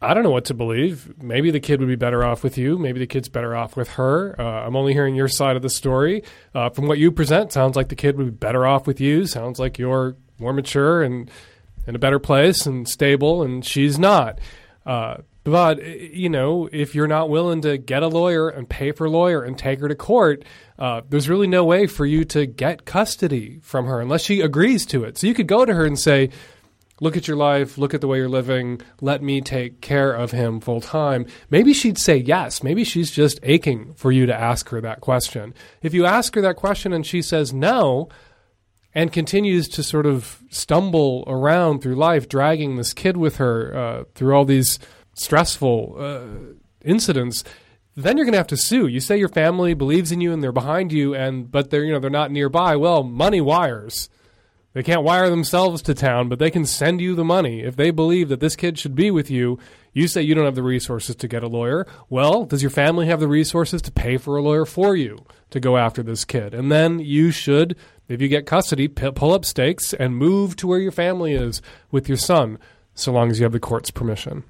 I 0.04 0.14
don't 0.14 0.24
know 0.24 0.32
what 0.32 0.46
to 0.46 0.54
believe. 0.54 1.14
Maybe 1.22 1.50
the 1.50 1.60
kid 1.60 1.80
would 1.80 1.88
be 1.88 1.96
better 1.96 2.24
off 2.24 2.44
with 2.44 2.58
you. 2.58 2.78
Maybe 2.78 3.00
the 3.00 3.08
kid's 3.08 3.30
better 3.30 3.56
off 3.56 3.78
with 3.78 3.90
her. 3.92 4.40
Uh, 4.40 4.44
I'm 4.44 4.76
only 4.76 4.94
hearing 4.94 5.16
your 5.16 5.28
side 5.28 5.56
of 5.56 5.62
the 5.62 5.70
story. 5.70 6.24
Uh, 6.54 6.70
from 6.70 6.88
what 6.88 6.98
you 6.98 7.12
present, 7.12 7.52
sounds 7.54 7.76
like 7.76 7.90
the 7.90 7.96
kid 7.96 8.18
would 8.18 8.26
be 8.26 8.32
better 8.32 8.66
off 8.66 8.86
with 8.86 9.00
you. 9.00 9.26
Sounds 9.26 9.60
like 9.60 9.80
you're 9.80 10.16
more 10.40 10.54
mature 10.54 11.02
and 11.02 11.32
in 11.88 11.96
a 11.96 12.00
better 12.00 12.20
place 12.20 12.66
and 12.66 12.88
stable, 12.88 13.44
and 13.44 13.66
she's 13.66 13.98
not. 13.98 14.40
Uh, 14.86 15.18
but 15.44 15.84
you 15.86 16.30
know, 16.30 16.70
if 16.72 16.96
you're 16.96 17.08
not 17.08 17.30
willing 17.30 17.62
to 17.62 17.78
get 17.78 18.04
a 18.04 18.08
lawyer 18.08 18.50
and 18.50 18.70
pay 18.70 18.92
for 18.92 19.06
a 19.06 19.10
lawyer 19.10 19.42
and 19.42 19.58
take 19.58 19.80
her 19.80 19.88
to 19.88 19.96
court, 19.96 20.46
uh, 20.80 21.02
there's 21.10 21.30
really 21.30 21.48
no 21.48 21.66
way 21.66 21.88
for 21.88 22.06
you 22.06 22.24
to 22.26 22.46
get 22.46 22.86
custody 22.86 23.60
from 23.62 23.86
her 23.86 24.00
unless 24.00 24.24
she 24.24 24.42
agrees 24.42 24.86
to 24.88 25.04
it. 25.04 25.18
So 25.18 25.28
you 25.28 25.34
could 25.34 25.48
go 25.48 25.66
to 25.66 25.74
her 25.74 25.86
and 25.86 26.00
say, 26.00 26.30
look 27.02 27.18
at 27.18 27.28
your 27.28 27.38
life, 27.38 27.78
look 27.78 27.94
at 27.94 28.02
the 28.02 28.08
way 28.08 28.18
you're 28.18 28.30
living, 28.30 28.82
let 29.02 29.22
me 29.22 29.42
take 29.42 29.82
care 29.82 30.14
of 30.14 30.32
him 30.32 30.60
full 30.60 30.82
time. 30.82 31.26
Maybe 31.50 31.74
she'd 31.74 31.98
say 31.98 32.18
yes. 32.18 32.64
Maybe 32.64 32.84
she's 32.84 33.12
just 33.12 33.40
aching 33.44 33.94
for 33.94 34.12
you 34.12 34.26
to 34.26 34.34
ask 34.34 34.70
her 34.70 34.80
that 34.82 35.02
question. 35.02 35.54
If 35.82 35.94
you 35.94 36.06
ask 36.06 36.36
her 36.36 36.42
that 36.42 36.56
question 36.56 36.94
and 36.94 37.06
she 37.06 37.22
says 37.22 37.54
no, 37.54 38.10
and 38.96 39.12
continues 39.12 39.68
to 39.70 39.84
sort 39.84 40.06
of 40.06 40.40
stumble 40.50 41.24
around 41.28 41.82
through 41.82 41.96
life, 41.96 42.30
dragging 42.30 42.76
this 42.76 42.94
kid 42.94 43.18
with 43.18 43.38
her 43.38 43.76
uh, 43.76 44.04
through 44.14 44.36
all 44.36 44.46
these 44.46 44.78
stressful 45.16 45.96
uh, 45.98 46.54
incidents, 46.86 47.44
then 47.96 48.18
you're 48.18 48.26
going 48.26 48.34
to 48.34 48.40
have 48.40 48.48
to 48.48 48.58
sue. 48.58 48.88
You 48.88 49.00
say 49.00 49.18
your 49.18 49.30
family 49.30 49.74
believes 49.74 50.12
in 50.12 50.22
you 50.22 50.32
and 50.32 50.44
they're 50.44 50.52
behind 50.52 50.92
you, 50.92 51.14
and 51.16 51.52
but 51.52 51.70
they're 51.70 51.84
you 51.84 51.92
know 51.92 52.00
they're 52.00 52.10
not 52.10 52.32
nearby. 52.32 52.76
Well, 52.76 53.04
money 53.04 53.42
wires. 53.42 54.10
They 54.74 54.82
can't 54.82 55.04
wire 55.04 55.30
themselves 55.30 55.84
to 55.84 55.94
town, 55.94 56.30
but 56.30 56.40
they 56.40 56.50
can 56.50 56.66
send 56.66 57.00
you 57.00 57.14
the 57.14 57.24
money. 57.24 57.62
If 57.62 57.76
they 57.76 57.92
believe 57.92 58.30
that 58.30 58.40
this 58.40 58.56
kid 58.56 58.80
should 58.80 58.96
be 58.96 59.12
with 59.12 59.30
you, 59.30 59.60
you 59.94 60.08
say 60.08 60.24
you 60.24 60.34
don't 60.34 60.46
have 60.46 60.56
the 60.56 60.64
resources 60.64 61.16
to 61.18 61.28
get 61.28 61.44
a 61.44 61.48
lawyer. 61.48 61.86
Well, 62.10 62.46
does 62.46 62.64
your 62.64 62.72
family 62.72 63.06
have 63.06 63.20
the 63.20 63.28
resources 63.28 63.84
to 63.84 63.92
pay 63.92 64.18
for 64.18 64.36
a 64.36 64.42
lawyer 64.42 64.66
for 64.66 64.96
you 64.96 65.26
to 65.52 65.60
go 65.60 65.78
after 65.78 66.02
this 66.02 66.26
kid? 66.26 66.56
And 66.56 66.72
then 66.72 66.98
you 66.98 67.30
should, 67.30 67.78
if 68.08 68.20
you 68.20 68.28
get 68.28 68.48
custody, 68.48 68.88
pull 68.88 69.32
up 69.32 69.46
stakes 69.46 69.94
and 69.94 70.18
move 70.18 70.56
to 70.56 70.68
where 70.68 70.80
your 70.80 70.92
family 70.92 71.34
is 71.34 71.62
with 71.92 72.10
your 72.10 72.18
son, 72.18 72.58
so 72.96 73.12
long 73.12 73.30
as 73.30 73.40
you 73.40 73.44
have 73.44 73.54
the 73.54 73.60
court's 73.60 73.92
permission. 73.92 74.44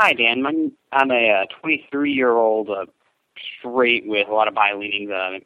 Hi, 0.00 0.14
Dan. 0.14 0.72
I'm 0.92 1.10
a 1.10 1.44
23 1.60 2.12
year 2.14 2.32
old 2.32 2.70
uh, 2.70 2.86
straight 3.58 4.06
with 4.06 4.26
a 4.26 4.32
lot 4.32 4.48
of 4.48 4.54
bi 4.54 4.72
leaning 4.72 5.12
uh, 5.12 5.40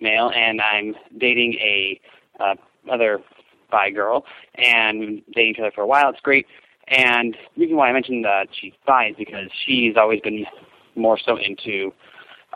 male, 0.00 0.32
and 0.34 0.60
I'm 0.60 0.96
dating 1.16 1.54
a 1.54 2.00
uh, 2.40 2.56
other 2.90 3.20
bi 3.70 3.90
girl, 3.90 4.24
and 4.54 5.22
dating 5.34 5.52
each 5.52 5.58
other 5.58 5.72
for 5.74 5.82
a 5.82 5.86
while. 5.86 6.10
It's 6.10 6.20
great. 6.20 6.46
And 6.88 7.36
the 7.54 7.62
reason 7.62 7.76
why 7.76 7.88
I 7.88 7.92
mentioned 7.92 8.24
that 8.24 8.48
she's 8.52 8.72
bi 8.86 9.08
is 9.08 9.16
because 9.16 9.48
she's 9.64 9.96
always 9.96 10.20
been 10.20 10.44
more 10.94 11.18
so 11.18 11.36
into 11.36 11.92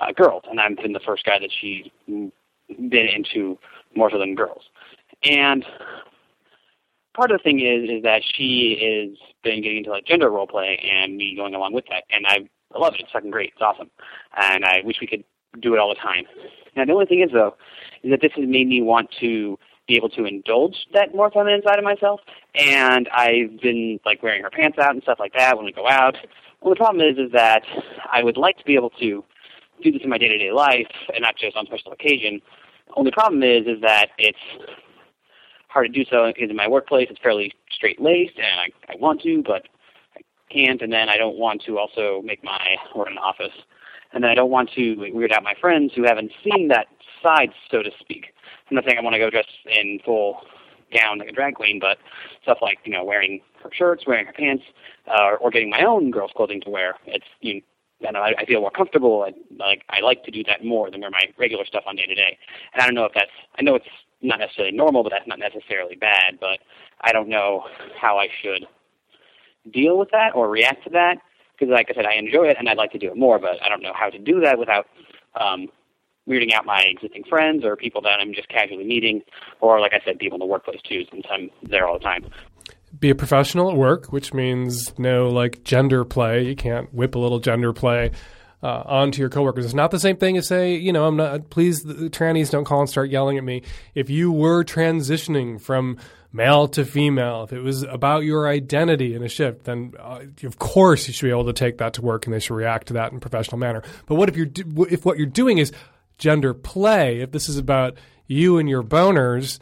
uh, 0.01 0.13
girls, 0.13 0.43
and 0.51 0.61
I've 0.61 0.77
been 0.77 0.93
the 0.93 1.01
first 1.01 1.25
guy 1.25 1.39
that 1.39 1.51
she's 1.59 1.87
been 2.07 3.09
into 3.09 3.59
more 3.95 4.11
so 4.11 4.19
than 4.19 4.35
girls. 4.35 4.65
And 5.25 5.65
part 7.15 7.31
of 7.31 7.39
the 7.39 7.43
thing 7.43 7.61
is 7.61 7.89
is 7.89 8.03
that 8.03 8.23
she 8.23 8.73
is 8.73 9.19
been 9.43 9.63
getting 9.63 9.79
into 9.79 9.91
like 9.91 10.05
gender 10.05 10.31
role 10.31 10.47
play 10.47 10.79
and 10.93 11.17
me 11.17 11.35
going 11.35 11.55
along 11.55 11.73
with 11.73 11.87
that, 11.89 12.05
and 12.11 12.27
I 12.27 12.49
love 12.79 12.95
it. 12.95 13.01
It's 13.01 13.13
fucking 13.13 13.31
great. 13.31 13.53
It's 13.55 13.63
awesome, 13.63 13.91
and 14.37 14.65
I 14.65 14.83
wish 14.85 14.99
we 15.01 15.07
could 15.07 15.25
do 15.61 15.73
it 15.73 15.79
all 15.79 15.89
the 15.89 15.95
time. 15.95 16.25
Now 16.77 16.85
the 16.85 16.93
only 16.93 17.07
thing 17.07 17.23
is 17.23 17.31
though, 17.33 17.57
is 18.03 18.11
that 18.11 18.21
this 18.21 18.33
has 18.37 18.47
made 18.47 18.69
me 18.69 18.83
want 18.83 19.09
to 19.21 19.59
be 19.87 19.97
able 19.97 20.09
to 20.11 20.25
indulge 20.25 20.87
that 20.93 21.15
more 21.15 21.31
feminine 21.31 21.63
side 21.63 21.79
of 21.79 21.85
myself, 21.85 22.21
and 22.55 23.09
I've 23.09 23.61
been 23.61 24.01
like 24.05 24.23
wearing 24.23 24.43
her 24.43 24.51
pants 24.51 24.79
out 24.79 24.93
and 24.93 25.03
stuff 25.03 25.19
like 25.21 25.33
that 25.35 25.57
when 25.57 25.65
we 25.65 25.73
go 25.73 25.89
out. 25.89 26.17
Well, 26.61 26.75
the 26.75 26.79
problem 26.79 27.07
is 27.07 27.19
is 27.19 27.33
that 27.33 27.63
I 28.11 28.23
would 28.25 28.37
like 28.37 28.59
to 28.59 28.65
be 28.65 28.75
able 28.75 28.91
to 28.91 29.25
do 29.83 29.93
this 29.93 30.03
in 30.03 30.11
my 30.11 30.19
day 30.19 30.29
to 30.29 30.39
day 30.39 30.53
life 30.53 30.91
and 31.15 31.23
not 31.23 31.37
just 31.37 31.57
on 31.57 31.67
special 31.67 31.93
occasion. 31.93 32.41
Only 32.97 33.11
problem 33.11 33.43
is 33.43 33.67
is 33.67 33.81
that 33.83 34.11
it's 34.19 34.39
hard 35.69 35.93
to 35.93 36.05
do 36.05 36.09
so 36.11 36.33
because 36.33 36.51
in 36.51 36.57
my 36.57 36.67
workplace 36.67 37.09
it's 37.11 37.21
fairly 37.21 37.53
straight 37.71 38.01
laced 38.01 38.39
and 38.39 38.61
I, 38.61 38.93
I 38.93 38.97
want 38.97 39.21
to 39.23 39.43
but 39.47 39.69
I 40.17 40.23
can't 40.51 40.81
and 40.81 40.93
then 40.93 41.09
I 41.09 41.17
don't 41.17 41.37
want 41.37 41.63
to 41.67 41.79
also 41.79 42.23
make 42.25 42.43
my 42.43 42.77
work 42.95 43.09
in 43.09 43.13
an 43.15 43.19
office. 43.19 43.53
And 44.13 44.25
then 44.25 44.31
I 44.31 44.35
don't 44.35 44.51
want 44.51 44.71
to 44.77 44.95
weird 45.13 45.33
out 45.33 45.43
my 45.43 45.55
friends 45.61 45.93
who 45.95 46.05
haven't 46.05 46.33
seen 46.43 46.69
that 46.69 46.87
side, 47.27 47.51
so 47.71 47.83
to 47.83 47.91
speak. 47.99 48.35
I'm 48.71 48.77
not 48.77 48.85
saying 48.85 48.99
I 48.99 49.03
want 49.03 49.15
to 49.15 49.19
go 49.19 49.31
dressed 49.31 49.49
in 49.67 49.99
full 50.05 50.43
gown 50.93 51.19
like 51.19 51.29
a 51.29 51.33
drag 51.33 51.55
queen, 51.55 51.79
but 51.81 51.99
stuff 52.43 52.59
like, 52.63 52.79
you 52.85 52.93
know, 52.93 53.05
wearing 53.05 53.41
her 53.63 53.71
shirts, 53.73 54.05
wearing 54.07 54.27
her 54.27 54.33
pants, 54.33 54.63
uh, 55.09 55.35
or 55.41 55.51
getting 55.51 55.71
my 55.71 55.83
own 55.83 56.11
girls' 56.11 56.31
clothing 56.37 56.61
to 56.63 56.71
wear. 56.71 56.95
It's 57.07 57.27
you 57.41 57.63
and 58.07 58.17
I, 58.17 58.35
I 58.39 58.45
feel 58.45 58.61
more 58.61 58.71
comfortable. 58.71 59.25
I 59.27 59.33
like 59.57 59.83
I 59.89 60.01
like 60.01 60.23
to 60.25 60.31
do 60.31 60.45
that 60.45 60.65
more 60.65 60.91
than 60.91 61.01
wear 61.01 61.11
my 61.11 61.33
regular 61.39 61.65
stuff 61.65 61.85
on 61.87 61.97
day 61.97 62.07
to 62.07 62.15
day. 62.15 62.39
And 62.75 62.83
I 62.83 62.87
don't 62.87 62.95
know 62.95 63.05
if 63.05 63.13
that's 63.15 63.31
I 63.59 63.63
know 63.63 63.75
it's 63.75 63.87
not 64.23 64.39
necessarily 64.39 64.77
normal, 64.77 65.03
but 65.03 65.11
that's 65.11 65.27
not 65.27 65.39
necessarily 65.39 65.97
bad. 65.97 66.39
But 66.41 66.61
I 67.01 67.13
don't 67.13 67.29
know 67.29 67.65
how 67.99 68.19
I 68.19 68.29
should 68.43 68.67
deal 69.73 69.99
with 69.99 70.11
that 70.13 70.35
or 70.35 70.49
react 70.49 70.85
to 70.85 70.91
that 70.91 71.19
because, 71.59 71.73
like 71.73 71.89
I 71.91 71.95
said, 71.95 72.07
I 72.07 72.15
enjoy 72.15 72.49
it 72.49 72.57
and 72.59 72.69
I'd 72.69 72.77
like 72.77 72.93
to 72.93 72.99
do 72.99 73.09
it 73.09 73.17
more, 73.17 73.39
but 73.39 73.63
I 73.65 73.69
don't 73.69 73.83
know 73.83 73.95
how 73.95 74.11
to 74.11 74.19
do 74.19 74.41
that 74.41 74.59
without 74.59 74.87
um, 75.41 75.69
weirding 76.29 76.53
out 76.53 76.65
my 76.65 76.83
existing 76.83 77.25
friends 77.25 77.65
or 77.65 77.77
people 77.77 78.03
that 78.03 78.21
I'm 78.21 78.35
just 78.35 78.49
casually 78.49 78.85
meeting, 78.85 79.23
or 79.61 79.81
like 79.81 79.93
I 79.93 80.01
said, 80.05 80.19
people 80.19 80.37
in 80.37 80.41
the 80.41 80.47
workplace 80.47 80.81
too, 80.83 81.05
since 81.11 81.25
I'm 81.31 81.51
there 81.63 81.87
all 81.87 81.99
the 81.99 82.05
time 82.05 82.31
be 82.99 83.11
a 83.11 83.15
professional 83.15 83.71
at 83.71 83.77
work, 83.77 84.07
which 84.07 84.33
means 84.33 84.99
no 84.99 85.29
like 85.29 85.63
gender 85.65 86.05
play. 86.05 86.45
You 86.45 86.57
can't 86.57 86.93
whip 86.95 87.15
a 87.15 87.19
little 87.19 87.41
gender 87.41 87.73
play 87.73 88.13
uh, 88.63 88.83
onto 88.87 89.21
your 89.21 89.29
coworkers. 89.29 89.65
It's 89.65 89.75
not 89.75 89.91
the 89.91 90.01
same 90.01 90.17
thing 90.17 90.37
as 90.37 90.49
say, 90.49 90.75
you 90.77 90.93
know, 90.93 91.07
I'm 91.07 91.17
not. 91.17 91.51
Please, 91.51 91.83
the 91.83 92.11
trannies 92.11 92.51
don't 92.51 92.65
call 92.65 92.81
and 92.81 92.91
start 92.91 93.11
yelling 93.11 93.39
at 93.39 93.45
me. 93.45 93.63
If 93.95 94.11
you 94.11 94.33
were 94.33 94.65
transitioning 94.65 95.61
from 95.61 95.99
male 96.33 96.69
to 96.69 96.85
female, 96.85 97.45
if 97.45 97.53
it 97.53 97.61
was 97.61 97.83
about 97.83 98.25
your 98.25 98.49
identity 98.49 99.15
in 99.15 99.23
a 99.23 99.29
shift, 99.29 99.65
then 99.65 99.93
uh, 99.99 100.21
of 100.45 100.59
course 100.59 101.07
you 101.07 101.15
should 101.15 101.27
be 101.27 101.31
able 101.31 101.47
to 101.47 101.53
take 101.53 101.79
that 101.79 101.95
to 101.95 102.03
work, 102.03 102.27
and 102.27 102.35
they 102.35 102.41
should 102.41 102.55
react 102.55 102.89
to 102.89 102.95
that 102.95 103.11
in 103.13 103.19
a 103.19 103.21
professional 103.21 103.59
manner. 103.59 103.83
But 104.07 104.17
what 104.17 104.29
if 104.29 104.37
you're 104.37 104.51
if 104.91 105.05
what 105.05 105.19
you're 105.19 105.27
doing 105.27 105.59
is 105.59 105.73
gender 106.19 106.55
play? 106.55 107.21
If 107.21 107.31
this 107.33 107.49
is 107.49 107.59
about 107.59 107.97
you 108.27 108.59
and 108.59 108.69
your 108.69 108.83
boners 108.83 109.59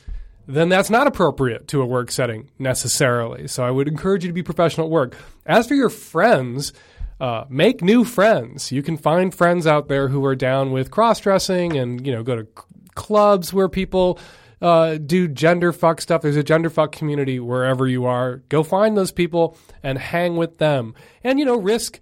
then 0.47 0.69
that's 0.69 0.91
not 0.91 1.07
appropriate 1.07 1.69
to 1.69 1.81
a 1.81 1.87
work 1.87 2.11
setting 2.11 2.51
necessarily. 2.59 3.49
So 3.49 3.65
I 3.65 3.71
would 3.71 3.89
encourage 3.89 4.25
you 4.25 4.29
to 4.29 4.35
be 4.35 4.43
professional 4.43 4.87
at 4.87 4.91
work. 4.91 5.17
As 5.47 5.67
for 5.67 5.75
your 5.75 5.89
friends, 5.89 6.73
uh, 7.21 7.45
make 7.49 7.83
new 7.83 8.05
friends. 8.05 8.71
You 8.71 8.83
can 8.83 8.97
find 8.97 9.35
friends 9.35 9.67
out 9.67 9.89
there 9.89 10.09
who 10.09 10.25
are 10.25 10.37
down 10.37 10.73
with 10.73 10.91
cross 10.91 11.21
dressing 11.21 11.77
and 11.77 12.05
you 12.07 12.13
know 12.13 12.23
go 12.23 12.37
to 12.37 12.45
c- 12.45 12.63
clubs 12.95 13.53
where 13.53 13.69
people 13.69 14.19
uh, 14.61 14.99
do 14.99 15.29
gender 15.29 15.73
fuck 15.73 16.01
stuff. 16.01 16.23
There's 16.23 16.37
a 16.37 16.43
gender 16.43 16.71
fuck 16.71 16.93
community 16.93 17.41
wherever 17.41 17.87
you 17.87 18.05
are. 18.05 18.39
Go 18.49 18.63
find 18.63 18.97
those 18.97 19.13
people 19.13 19.57
and 19.83 19.99
hang 19.99 20.37
with 20.37 20.59
them. 20.59 20.95
And 21.23 21.39
you 21.39 21.45
know 21.45 21.57
risk 21.57 22.01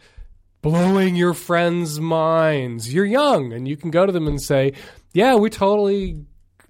blowing 0.63 1.17
your 1.17 1.35
friends' 1.35 2.01
minds. 2.01 2.95
You're 2.95 3.05
young 3.05 3.53
and 3.53 3.69
you 3.69 3.77
can 3.77 3.91
go 3.91 4.07
to 4.07 4.13
them 4.13 4.27
and 4.27 4.41
say, 4.41 4.73
"Yeah, 5.13 5.35
we 5.35 5.51
totally 5.51 6.25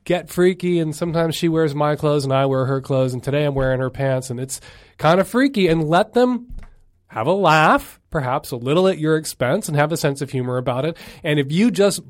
get 0.04 0.28
freaky 0.28 0.80
and 0.80 0.96
sometimes 0.96 1.36
she 1.36 1.48
wears 1.48 1.74
my 1.74 1.94
clothes 1.94 2.24
and 2.24 2.32
I 2.32 2.46
wear 2.46 2.66
her 2.66 2.80
clothes 2.80 3.12
and 3.12 3.22
today 3.22 3.44
I'm 3.44 3.54
wearing 3.54 3.80
her 3.80 3.90
pants 3.90 4.30
and 4.30 4.40
it's 4.40 4.60
kind 4.98 5.20
of 5.20 5.28
freaky 5.28 5.68
and 5.68 5.84
let 5.84 6.14
them 6.14 6.48
have 7.08 7.26
a 7.26 7.32
laugh, 7.32 8.00
perhaps 8.10 8.50
a 8.50 8.56
little 8.56 8.88
at 8.88 8.98
your 8.98 9.16
expense 9.16 9.68
and 9.68 9.76
have 9.76 9.92
a 9.92 9.96
sense 9.96 10.22
of 10.22 10.30
humor 10.30 10.56
about 10.56 10.84
it. 10.84 10.96
And 11.22 11.38
if 11.38 11.52
you 11.52 11.70
just 11.70 12.00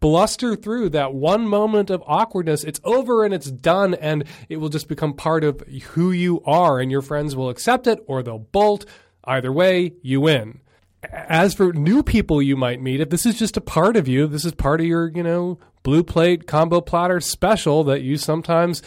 bluster 0.00 0.56
through 0.56 0.90
that 0.90 1.14
one 1.14 1.46
moment 1.46 1.88
of 1.88 2.02
awkwardness, 2.06 2.64
it's 2.64 2.80
over 2.84 3.24
and 3.24 3.32
it's 3.32 3.50
done 3.50 3.94
and 3.94 4.24
it 4.48 4.56
will 4.56 4.68
just 4.68 4.88
become 4.88 5.14
part 5.14 5.44
of 5.44 5.60
who 5.92 6.10
you 6.10 6.42
are 6.44 6.80
and 6.80 6.90
your 6.90 7.02
friends 7.02 7.36
will 7.36 7.48
accept 7.48 7.86
it 7.86 8.02
or 8.06 8.22
they'll 8.22 8.38
bolt. 8.38 8.84
Either 9.24 9.52
way, 9.52 9.92
you 10.02 10.20
win 10.20 10.60
as 11.02 11.54
for 11.54 11.72
new 11.72 12.02
people 12.02 12.42
you 12.42 12.56
might 12.56 12.80
meet, 12.80 13.00
if 13.00 13.10
this 13.10 13.26
is 13.26 13.38
just 13.38 13.56
a 13.56 13.60
part 13.60 13.96
of 13.96 14.06
you, 14.06 14.26
this 14.26 14.44
is 14.44 14.52
part 14.52 14.80
of 14.80 14.86
your, 14.86 15.08
you 15.08 15.22
know, 15.22 15.58
blue 15.82 16.02
plate 16.02 16.46
combo 16.46 16.80
platter 16.80 17.20
special 17.20 17.84
that 17.84 18.02
you 18.02 18.16
sometimes 18.16 18.82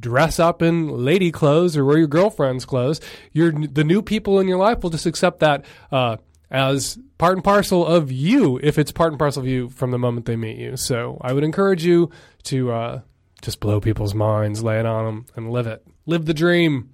dress 0.00 0.38
up 0.38 0.62
in 0.62 0.88
lady 0.88 1.30
clothes 1.30 1.76
or 1.76 1.84
wear 1.84 1.98
your 1.98 2.06
girlfriend's 2.06 2.64
clothes. 2.64 3.00
You're, 3.32 3.52
the 3.52 3.84
new 3.84 4.00
people 4.00 4.38
in 4.40 4.48
your 4.48 4.58
life 4.58 4.82
will 4.82 4.90
just 4.90 5.06
accept 5.06 5.40
that 5.40 5.64
uh, 5.90 6.16
as 6.50 6.98
part 7.18 7.34
and 7.34 7.44
parcel 7.44 7.84
of 7.84 8.10
you 8.10 8.58
if 8.62 8.78
it's 8.78 8.92
part 8.92 9.12
and 9.12 9.18
parcel 9.18 9.42
of 9.42 9.48
you 9.48 9.68
from 9.68 9.90
the 9.90 9.98
moment 9.98 10.26
they 10.26 10.36
meet 10.36 10.56
you. 10.56 10.76
So 10.76 11.18
I 11.20 11.32
would 11.32 11.44
encourage 11.44 11.84
you 11.84 12.10
to 12.44 12.70
uh, 12.70 13.00
just 13.42 13.60
blow 13.60 13.80
people's 13.80 14.14
minds, 14.14 14.62
lay 14.62 14.78
it 14.78 14.86
on 14.86 15.04
them, 15.04 15.26
and 15.36 15.50
live 15.50 15.66
it. 15.66 15.84
Live 16.06 16.24
the 16.24 16.34
dream. 16.34 16.90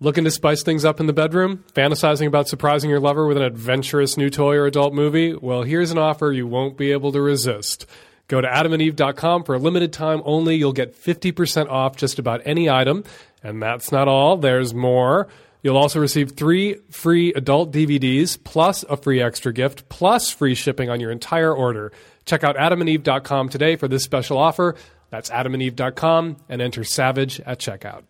Looking 0.00 0.24
to 0.24 0.30
spice 0.30 0.62
things 0.62 0.84
up 0.84 0.98
in 0.98 1.06
the 1.06 1.12
bedroom? 1.12 1.64
Fantasizing 1.72 2.26
about 2.26 2.48
surprising 2.48 2.90
your 2.90 2.98
lover 2.98 3.26
with 3.26 3.36
an 3.36 3.44
adventurous 3.44 4.16
new 4.16 4.28
toy 4.28 4.56
or 4.56 4.66
adult 4.66 4.92
movie? 4.92 5.34
Well, 5.34 5.62
here's 5.62 5.92
an 5.92 5.98
offer 5.98 6.32
you 6.32 6.48
won't 6.48 6.76
be 6.76 6.90
able 6.90 7.12
to 7.12 7.20
resist. 7.20 7.86
Go 8.26 8.40
to 8.40 8.48
adamandeve.com 8.48 9.44
for 9.44 9.54
a 9.54 9.58
limited 9.58 9.92
time 9.92 10.20
only. 10.24 10.56
You'll 10.56 10.72
get 10.72 11.00
50% 11.00 11.68
off 11.68 11.96
just 11.96 12.18
about 12.18 12.42
any 12.44 12.68
item. 12.68 13.04
And 13.42 13.62
that's 13.62 13.92
not 13.92 14.08
all, 14.08 14.36
there's 14.36 14.74
more. 14.74 15.28
You'll 15.62 15.76
also 15.76 16.00
receive 16.00 16.32
three 16.32 16.74
free 16.90 17.32
adult 17.32 17.72
DVDs, 17.72 18.42
plus 18.42 18.82
a 18.84 18.96
free 18.96 19.22
extra 19.22 19.52
gift, 19.52 19.88
plus 19.88 20.28
free 20.28 20.54
shipping 20.54 20.90
on 20.90 21.00
your 21.00 21.10
entire 21.10 21.54
order. 21.54 21.92
Check 22.26 22.42
out 22.42 22.56
adamandeve.com 22.56 23.48
today 23.48 23.76
for 23.76 23.86
this 23.86 24.02
special 24.02 24.38
offer. 24.38 24.74
That's 25.10 25.30
adamandeve.com 25.30 26.36
and 26.48 26.60
enter 26.60 26.82
SAVAGE 26.82 27.40
at 27.46 27.60
checkout. 27.60 28.02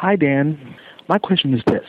Hi, 0.00 0.14
Dan. 0.14 0.76
My 1.08 1.18
question 1.18 1.52
is 1.54 1.60
this 1.66 1.82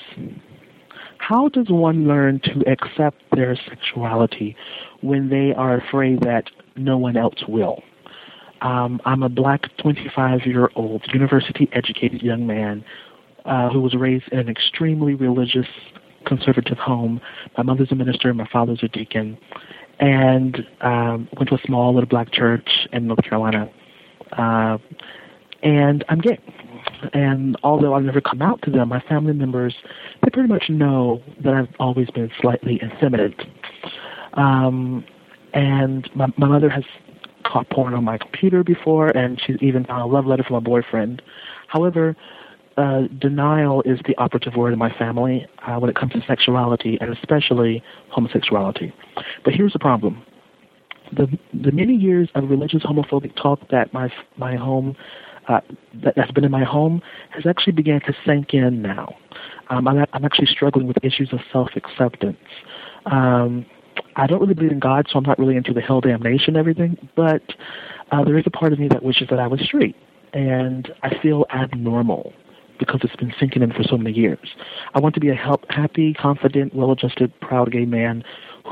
How 1.19 1.47
does 1.49 1.67
one 1.69 2.07
learn 2.07 2.41
to 2.43 2.63
accept 2.67 3.21
their 3.35 3.55
sexuality 3.69 4.55
when 5.01 5.29
they 5.29 5.53
are 5.55 5.77
afraid 5.77 6.21
that 6.21 6.45
no 6.75 6.97
one 6.97 7.15
else 7.15 7.43
will. 7.47 7.83
Um, 8.63 8.99
I'm 9.05 9.21
a 9.21 9.29
black 9.29 9.65
25 9.77 10.39
year 10.47 10.71
old 10.75 11.03
university 11.13 11.69
educated 11.71 12.23
young 12.23 12.47
man 12.47 12.83
uh, 13.45 13.69
who 13.69 13.79
was 13.79 13.93
raised 13.93 14.27
in 14.31 14.39
an 14.39 14.49
extremely 14.49 15.13
religious 15.13 15.67
conservative 16.25 16.79
home. 16.79 17.21
My 17.59 17.63
mother's 17.63 17.91
a 17.91 17.95
minister, 17.95 18.33
my 18.33 18.47
father's 18.51 18.79
a 18.81 18.87
deacon, 18.87 19.37
and 19.99 20.65
um, 20.81 21.29
went 21.37 21.49
to 21.49 21.55
a 21.57 21.61
small 21.63 21.93
little 21.93 22.09
black 22.09 22.33
church 22.33 22.87
in 22.91 23.05
North 23.05 23.21
Carolina. 23.21 23.69
Uh, 24.31 24.79
and 25.61 26.03
I'm 26.09 26.21
gay. 26.21 26.39
And 27.13 27.57
although 27.63 27.93
I've 27.93 28.03
never 28.03 28.21
come 28.21 28.41
out 28.41 28.61
to 28.63 28.71
them, 28.71 28.89
my 28.89 29.01
family 29.01 29.33
members, 29.33 29.75
they 30.23 30.29
pretty 30.31 30.49
much 30.49 30.65
know 30.69 31.21
that 31.43 31.53
I've 31.53 31.73
always 31.79 32.09
been 32.09 32.29
slightly 32.41 32.81
effeminate. 32.83 33.41
Um, 34.33 35.05
and 35.53 36.09
my, 36.15 36.27
my 36.37 36.47
mother 36.47 36.69
has 36.69 36.83
caught 37.45 37.69
porn 37.69 37.93
on 37.93 38.03
my 38.03 38.17
computer 38.17 38.63
before, 38.63 39.07
and 39.15 39.41
she's 39.45 39.57
even 39.61 39.85
found 39.85 40.01
a 40.01 40.05
love 40.05 40.25
letter 40.25 40.43
from 40.43 40.55
a 40.57 40.61
boyfriend. 40.61 41.21
However, 41.67 42.15
uh, 42.77 43.01
denial 43.19 43.81
is 43.83 43.99
the 44.07 44.15
operative 44.17 44.55
word 44.55 44.71
in 44.73 44.79
my 44.79 44.91
family 44.97 45.45
uh, 45.67 45.77
when 45.79 45.89
it 45.89 45.95
comes 45.95 46.13
to 46.13 46.21
sexuality, 46.27 46.97
and 47.01 47.11
especially 47.15 47.83
homosexuality. 48.09 48.93
But 49.43 49.53
here's 49.53 49.73
the 49.73 49.79
problem: 49.79 50.23
the 51.11 51.27
the 51.53 51.71
many 51.71 51.93
years 51.93 52.29
of 52.35 52.49
religious 52.49 52.83
homophobic 52.83 53.35
talk 53.35 53.59
that 53.69 53.93
my 53.93 54.09
my 54.37 54.55
home 54.55 54.95
uh, 55.49 55.61
that, 56.03 56.17
has 56.17 56.31
been 56.31 56.45
in 56.45 56.51
my 56.51 56.63
home 56.63 57.01
has 57.31 57.45
actually 57.45 57.73
began 57.73 57.99
to 58.01 58.13
sink 58.25 58.53
in 58.53 58.81
now. 58.81 59.15
Um, 59.69 59.87
I'm, 59.87 60.05
I'm 60.13 60.23
actually 60.23 60.47
struggling 60.47 60.87
with 60.87 60.97
issues 61.03 61.33
of 61.33 61.39
self 61.51 61.69
acceptance. 61.75 62.37
Um, 63.05 63.65
I 64.15 64.27
don't 64.27 64.39
really 64.39 64.53
believe 64.53 64.71
in 64.71 64.79
God, 64.79 65.07
so 65.09 65.17
I'm 65.17 65.23
not 65.23 65.39
really 65.39 65.57
into 65.57 65.73
the 65.73 65.81
hell 65.81 66.01
damnation 66.01 66.55
everything. 66.55 67.09
But 67.15 67.41
uh, 68.11 68.23
there 68.23 68.37
is 68.37 68.45
a 68.45 68.51
part 68.51 68.73
of 68.73 68.79
me 68.79 68.87
that 68.89 69.03
wishes 69.03 69.27
that 69.29 69.39
I 69.39 69.47
was 69.47 69.59
straight, 69.61 69.95
and 70.33 70.91
I 71.03 71.19
feel 71.19 71.45
abnormal 71.53 72.31
because 72.77 73.01
it's 73.03 73.15
been 73.17 73.33
sinking 73.37 73.61
in 73.61 73.73
for 73.73 73.83
so 73.83 73.97
many 73.97 74.15
years. 74.15 74.55
I 74.93 74.99
want 74.99 75.13
to 75.15 75.19
be 75.19 75.29
a 75.29 75.35
help, 75.35 75.65
happy, 75.69 76.13
confident, 76.13 76.73
well-adjusted, 76.73 77.37
proud 77.41 77.71
gay 77.73 77.83
man 77.83 78.23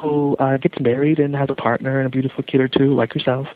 who 0.02 0.38
uh, 0.38 0.56
gets 0.58 0.80
married 0.80 1.20
and 1.20 1.36
has 1.36 1.50
a 1.50 1.56
partner 1.56 2.00
and 2.00 2.08
a 2.08 2.10
beautiful 2.10 2.44
kid 2.44 2.62
or 2.62 2.70
two, 2.70 2.96
like 2.96 3.14
yourself. 3.14 3.48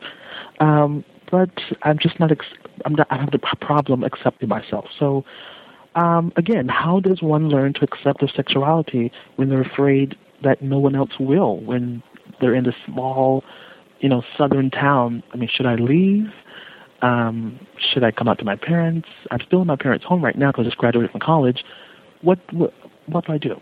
Um, 0.60 1.04
but 1.32 1.50
I'm 1.82 1.98
just 1.98 2.20
not. 2.20 2.30
Ex- 2.30 2.46
I'm 2.84 2.94
not. 2.94 3.08
I 3.10 3.16
have 3.16 3.32
the 3.32 3.40
problem 3.60 4.04
accepting 4.04 4.48
myself. 4.48 4.84
So, 4.96 5.24
um, 5.96 6.32
again, 6.36 6.68
how 6.68 7.00
does 7.00 7.22
one 7.22 7.48
learn 7.48 7.72
to 7.72 7.80
accept 7.82 8.20
their 8.20 8.28
sexuality 8.28 9.10
when 9.36 9.48
they're 9.48 9.62
afraid 9.62 10.14
that 10.44 10.62
no 10.62 10.78
one 10.78 10.94
else 10.94 11.12
will? 11.18 11.58
When 11.60 12.02
they're 12.40 12.54
in 12.54 12.66
a 12.66 12.76
small, 12.86 13.42
you 14.00 14.10
know, 14.10 14.22
southern 14.36 14.70
town. 14.70 15.24
I 15.32 15.38
mean, 15.38 15.48
should 15.52 15.66
I 15.66 15.76
leave? 15.76 16.26
Um, 17.00 17.58
should 17.78 18.04
I 18.04 18.12
come 18.12 18.28
out 18.28 18.38
to 18.38 18.44
my 18.44 18.54
parents? 18.54 19.08
I'm 19.30 19.40
still 19.44 19.62
in 19.62 19.66
my 19.66 19.76
parents' 19.76 20.04
home 20.04 20.22
right 20.22 20.38
now 20.38 20.52
because 20.52 20.66
I 20.66 20.68
just 20.68 20.76
graduated 20.76 21.10
from 21.10 21.20
college. 21.20 21.64
What 22.20 22.38
what 22.52 22.74
what 23.06 23.26
do 23.26 23.32
I 23.32 23.38
do? 23.38 23.56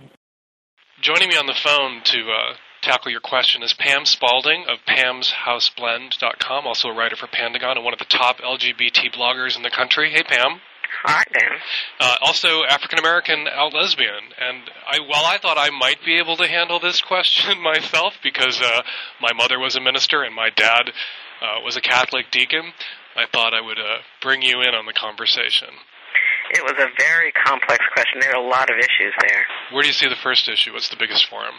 Joining 1.01 1.29
me 1.29 1.37
on 1.37 1.47
the 1.47 1.55
phone 1.55 2.03
to 2.05 2.31
uh, 2.31 2.55
tackle 2.83 3.11
your 3.11 3.21
question 3.21 3.63
is 3.63 3.73
Pam 3.75 4.05
Spalding 4.05 4.65
of 4.69 4.79
Pam'sHouseBlend.com, 4.87 6.67
also 6.67 6.89
a 6.89 6.95
writer 6.95 7.17
for 7.17 7.27
Pandagon 7.27 7.77
and 7.77 7.85
one 7.85 7.93
of 7.93 7.99
the 7.99 8.05
top 8.05 8.39
LGBT 8.39 9.15
bloggers 9.15 9.57
in 9.57 9.63
the 9.63 9.71
country. 9.71 10.11
Hey, 10.11 10.23
Pam. 10.23 10.61
Hi, 11.05 11.25
Dan. 11.33 11.59
Uh, 11.99 12.17
also, 12.21 12.65
African 12.69 12.99
American 12.99 13.47
out 13.49 13.73
lesbian. 13.73 14.35
And 14.39 14.71
I, 14.87 14.99
while 15.01 15.25
I 15.25 15.39
thought 15.39 15.57
I 15.57 15.71
might 15.71 16.05
be 16.05 16.19
able 16.19 16.37
to 16.37 16.47
handle 16.47 16.81
this 16.81 17.01
question 17.01 17.61
myself 17.63 18.15
because 18.23 18.61
uh, 18.61 18.83
my 19.21 19.33
mother 19.33 19.59
was 19.59 19.77
a 19.77 19.81
minister 19.81 20.23
and 20.23 20.35
my 20.35 20.51
dad 20.51 20.91
uh, 21.41 21.61
was 21.65 21.77
a 21.77 21.81
Catholic 21.81 22.31
deacon, 22.31 22.73
I 23.17 23.25
thought 23.31 23.55
I 23.55 23.61
would 23.61 23.79
uh, 23.79 24.03
bring 24.21 24.43
you 24.43 24.61
in 24.61 24.75
on 24.75 24.87
the 24.87 24.93
conversation. 24.93 25.69
It 26.53 26.63
was 26.65 26.75
a 26.79 26.91
very 26.99 27.33
complex 27.33 27.85
question. 27.95 28.21
There 28.21 28.35
are 28.35 28.43
a 28.43 28.49
lot 28.49 28.71
of 28.71 28.77
issues 28.77 29.15
there. 29.23 29.47
Where 29.73 29.83
do 29.83 29.89
you 29.89 29.95
see 29.95 30.09
the 30.09 30.21
first 30.21 30.49
issue? 30.49 30.73
What's 30.73 30.89
the 30.89 30.97
biggest 30.99 31.27
for 31.29 31.45
him? 31.45 31.55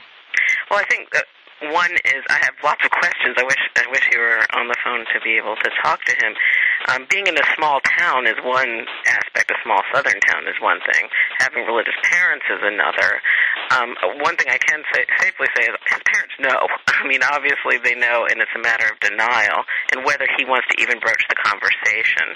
Well, 0.71 0.79
I 0.79 0.87
think 0.87 1.11
that 1.11 1.27
one 1.67 1.91
is 1.91 2.23
I 2.31 2.39
have 2.47 2.55
lots 2.63 2.79
of 2.79 2.95
questions. 2.95 3.35
I 3.35 3.43
wish 3.43 3.59
I 3.75 3.83
wish 3.91 4.07
you 4.15 4.23
were 4.23 4.39
on 4.55 4.71
the 4.71 4.79
phone 4.79 5.03
to 5.11 5.19
be 5.19 5.35
able 5.35 5.59
to 5.59 5.69
talk 5.83 5.99
to 6.07 6.15
him. 6.15 6.31
Um, 6.87 7.05
being 7.11 7.27
in 7.27 7.35
a 7.35 7.43
small 7.59 7.83
town 7.99 8.23
is 8.23 8.39
one 8.39 8.87
aspect. 9.03 9.51
A 9.51 9.59
small 9.67 9.83
southern 9.91 10.17
town 10.31 10.47
is 10.47 10.55
one 10.63 10.79
thing. 10.87 11.11
Having 11.43 11.67
religious 11.67 11.99
parents 12.07 12.47
is 12.47 12.63
another. 12.63 13.19
Um, 13.75 13.99
one 14.23 14.39
thing 14.39 14.47
I 14.47 14.57
can 14.63 14.79
say, 14.95 15.03
safely 15.19 15.51
say 15.59 15.67
is 15.67 15.75
his 15.91 16.01
parents 16.07 16.35
know. 16.39 16.71
I 16.87 17.03
mean, 17.03 17.19
obviously 17.19 17.83
they 17.83 17.99
know, 17.99 18.25
and 18.31 18.39
it's 18.39 18.55
a 18.55 18.63
matter 18.63 18.87
of 18.87 18.95
denial 19.03 19.67
and 19.91 20.07
whether 20.07 20.25
he 20.39 20.47
wants 20.47 20.71
to 20.71 20.81
even 20.81 21.03
broach 21.03 21.21
the 21.27 21.35
conversation. 21.35 22.31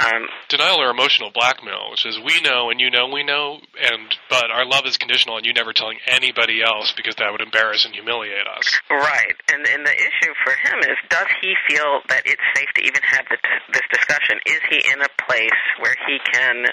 Um, 0.00 0.26
Denial 0.48 0.80
or 0.80 0.90
emotional 0.90 1.30
blackmail, 1.30 1.90
which 1.90 2.06
is 2.06 2.18
we 2.18 2.40
know 2.42 2.70
and 2.70 2.80
you 2.80 2.90
know 2.90 3.08
we 3.08 3.22
know, 3.22 3.58
and 3.78 4.14
but 4.28 4.50
our 4.50 4.66
love 4.66 4.84
is 4.86 4.96
conditional, 4.96 5.36
and 5.36 5.46
you 5.46 5.52
never 5.52 5.72
telling 5.72 5.98
anybody 6.06 6.62
else 6.62 6.92
because 6.96 7.14
that 7.16 7.30
would 7.30 7.40
embarrass 7.40 7.84
and 7.84 7.94
humiliate 7.94 8.46
us. 8.46 8.66
Right, 8.90 9.36
and 9.52 9.66
and 9.66 9.86
the 9.86 9.94
issue 9.94 10.32
for 10.44 10.54
him 10.58 10.80
is, 10.80 10.96
does 11.08 11.28
he 11.40 11.54
feel 11.68 12.00
that 12.08 12.22
it's 12.26 12.42
safe 12.54 12.68
to 12.74 12.82
even 12.82 13.02
have 13.02 13.26
the, 13.30 13.38
this 13.72 13.86
discussion? 13.92 14.38
Is 14.46 14.60
he 14.70 14.82
in 14.90 15.00
a 15.00 15.10
place 15.26 15.62
where 15.78 15.94
he 16.06 16.18
can 16.32 16.66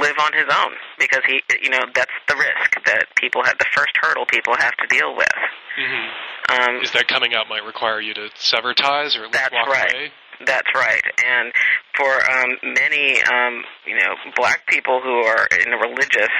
live 0.00 0.16
on 0.20 0.32
his 0.32 0.48
own? 0.52 0.72
Because 0.98 1.22
he, 1.26 1.40
you 1.62 1.70
know, 1.70 1.84
that's 1.94 2.12
the 2.28 2.36
risk 2.36 2.84
that 2.84 3.06
people 3.16 3.42
have. 3.44 3.58
The 3.58 3.70
first 3.74 3.96
hurdle 4.02 4.26
people 4.26 4.54
have 4.56 4.76
to 4.76 4.86
deal 4.88 5.16
with. 5.16 5.36
Mm-hmm. 5.76 6.06
Um, 6.48 6.82
Is 6.82 6.92
that 6.92 7.08
coming 7.08 7.34
out 7.34 7.48
might 7.48 7.64
require 7.64 8.00
you 8.00 8.14
to 8.14 8.28
sever 8.36 8.72
ties 8.72 9.16
or 9.16 9.24
at 9.24 9.32
least 9.32 9.52
walk 9.52 9.68
right. 9.68 9.92
away? 9.92 10.12
That's 10.44 10.68
right. 10.74 11.02
And 11.24 11.52
for 11.96 12.12
um, 12.12 12.50
many, 12.76 13.16
um, 13.24 13.64
you 13.86 13.96
know, 13.96 14.12
black 14.36 14.66
people 14.66 15.00
who 15.00 15.24
are 15.24 15.48
in 15.64 15.72
a 15.72 15.78
religious 15.78 16.34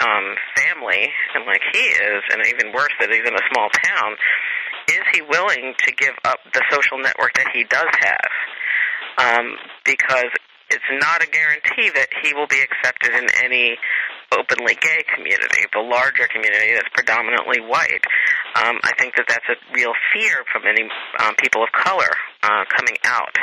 um, 0.00 0.34
family, 0.56 1.08
and 1.34 1.44
like 1.44 1.60
he 1.72 1.84
is, 1.84 2.22
and 2.32 2.40
even 2.46 2.72
worse 2.72 2.92
that 3.00 3.10
he's 3.10 3.26
in 3.26 3.34
a 3.34 3.46
small 3.52 3.68
town, 3.84 4.16
is 4.88 5.04
he 5.12 5.20
willing 5.20 5.74
to 5.84 5.92
give 5.92 6.16
up 6.24 6.38
the 6.54 6.62
social 6.70 6.98
network 6.98 7.34
that 7.34 7.48
he 7.52 7.64
does 7.64 7.92
have? 8.00 8.32
Um, 9.18 9.56
because 9.84 10.32
it's 10.70 10.90
not 11.04 11.22
a 11.22 11.28
guarantee 11.28 11.92
that 11.92 12.08
he 12.24 12.32
will 12.32 12.48
be 12.48 12.56
accepted 12.64 13.12
in 13.12 13.28
any 13.44 13.76
openly 14.32 14.74
gay 14.80 15.04
community, 15.14 15.68
the 15.72 15.84
larger 15.84 16.24
community 16.32 16.72
that's 16.72 16.88
predominantly 16.94 17.60
white. 17.60 18.00
Um, 18.56 18.80
I 18.82 18.96
think 18.96 19.12
that 19.16 19.28
that's 19.28 19.44
a 19.52 19.56
real 19.76 19.92
fear 20.16 20.40
for 20.48 20.64
many 20.64 20.88
um, 21.20 21.34
people 21.36 21.62
of 21.62 21.68
color 21.72 22.08
uh, 22.42 22.64
coming 22.68 22.96
out. 23.04 23.36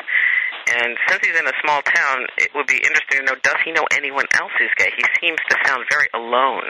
And 0.70 0.98
since 1.08 1.26
he's 1.26 1.40
in 1.40 1.48
a 1.48 1.54
small 1.64 1.82
town, 1.82 2.28
it 2.38 2.52
would 2.54 2.68
be 2.68 2.78
interesting 2.78 3.20
to 3.20 3.26
know 3.26 3.36
does 3.42 3.56
he 3.66 3.72
know 3.72 3.86
anyone 3.92 4.26
else 4.34 4.52
who's 4.58 4.70
gay? 4.78 4.92
He 4.96 5.04
seems 5.20 5.40
to 5.50 5.58
sound 5.66 5.86
very 5.90 6.08
alone, 6.14 6.70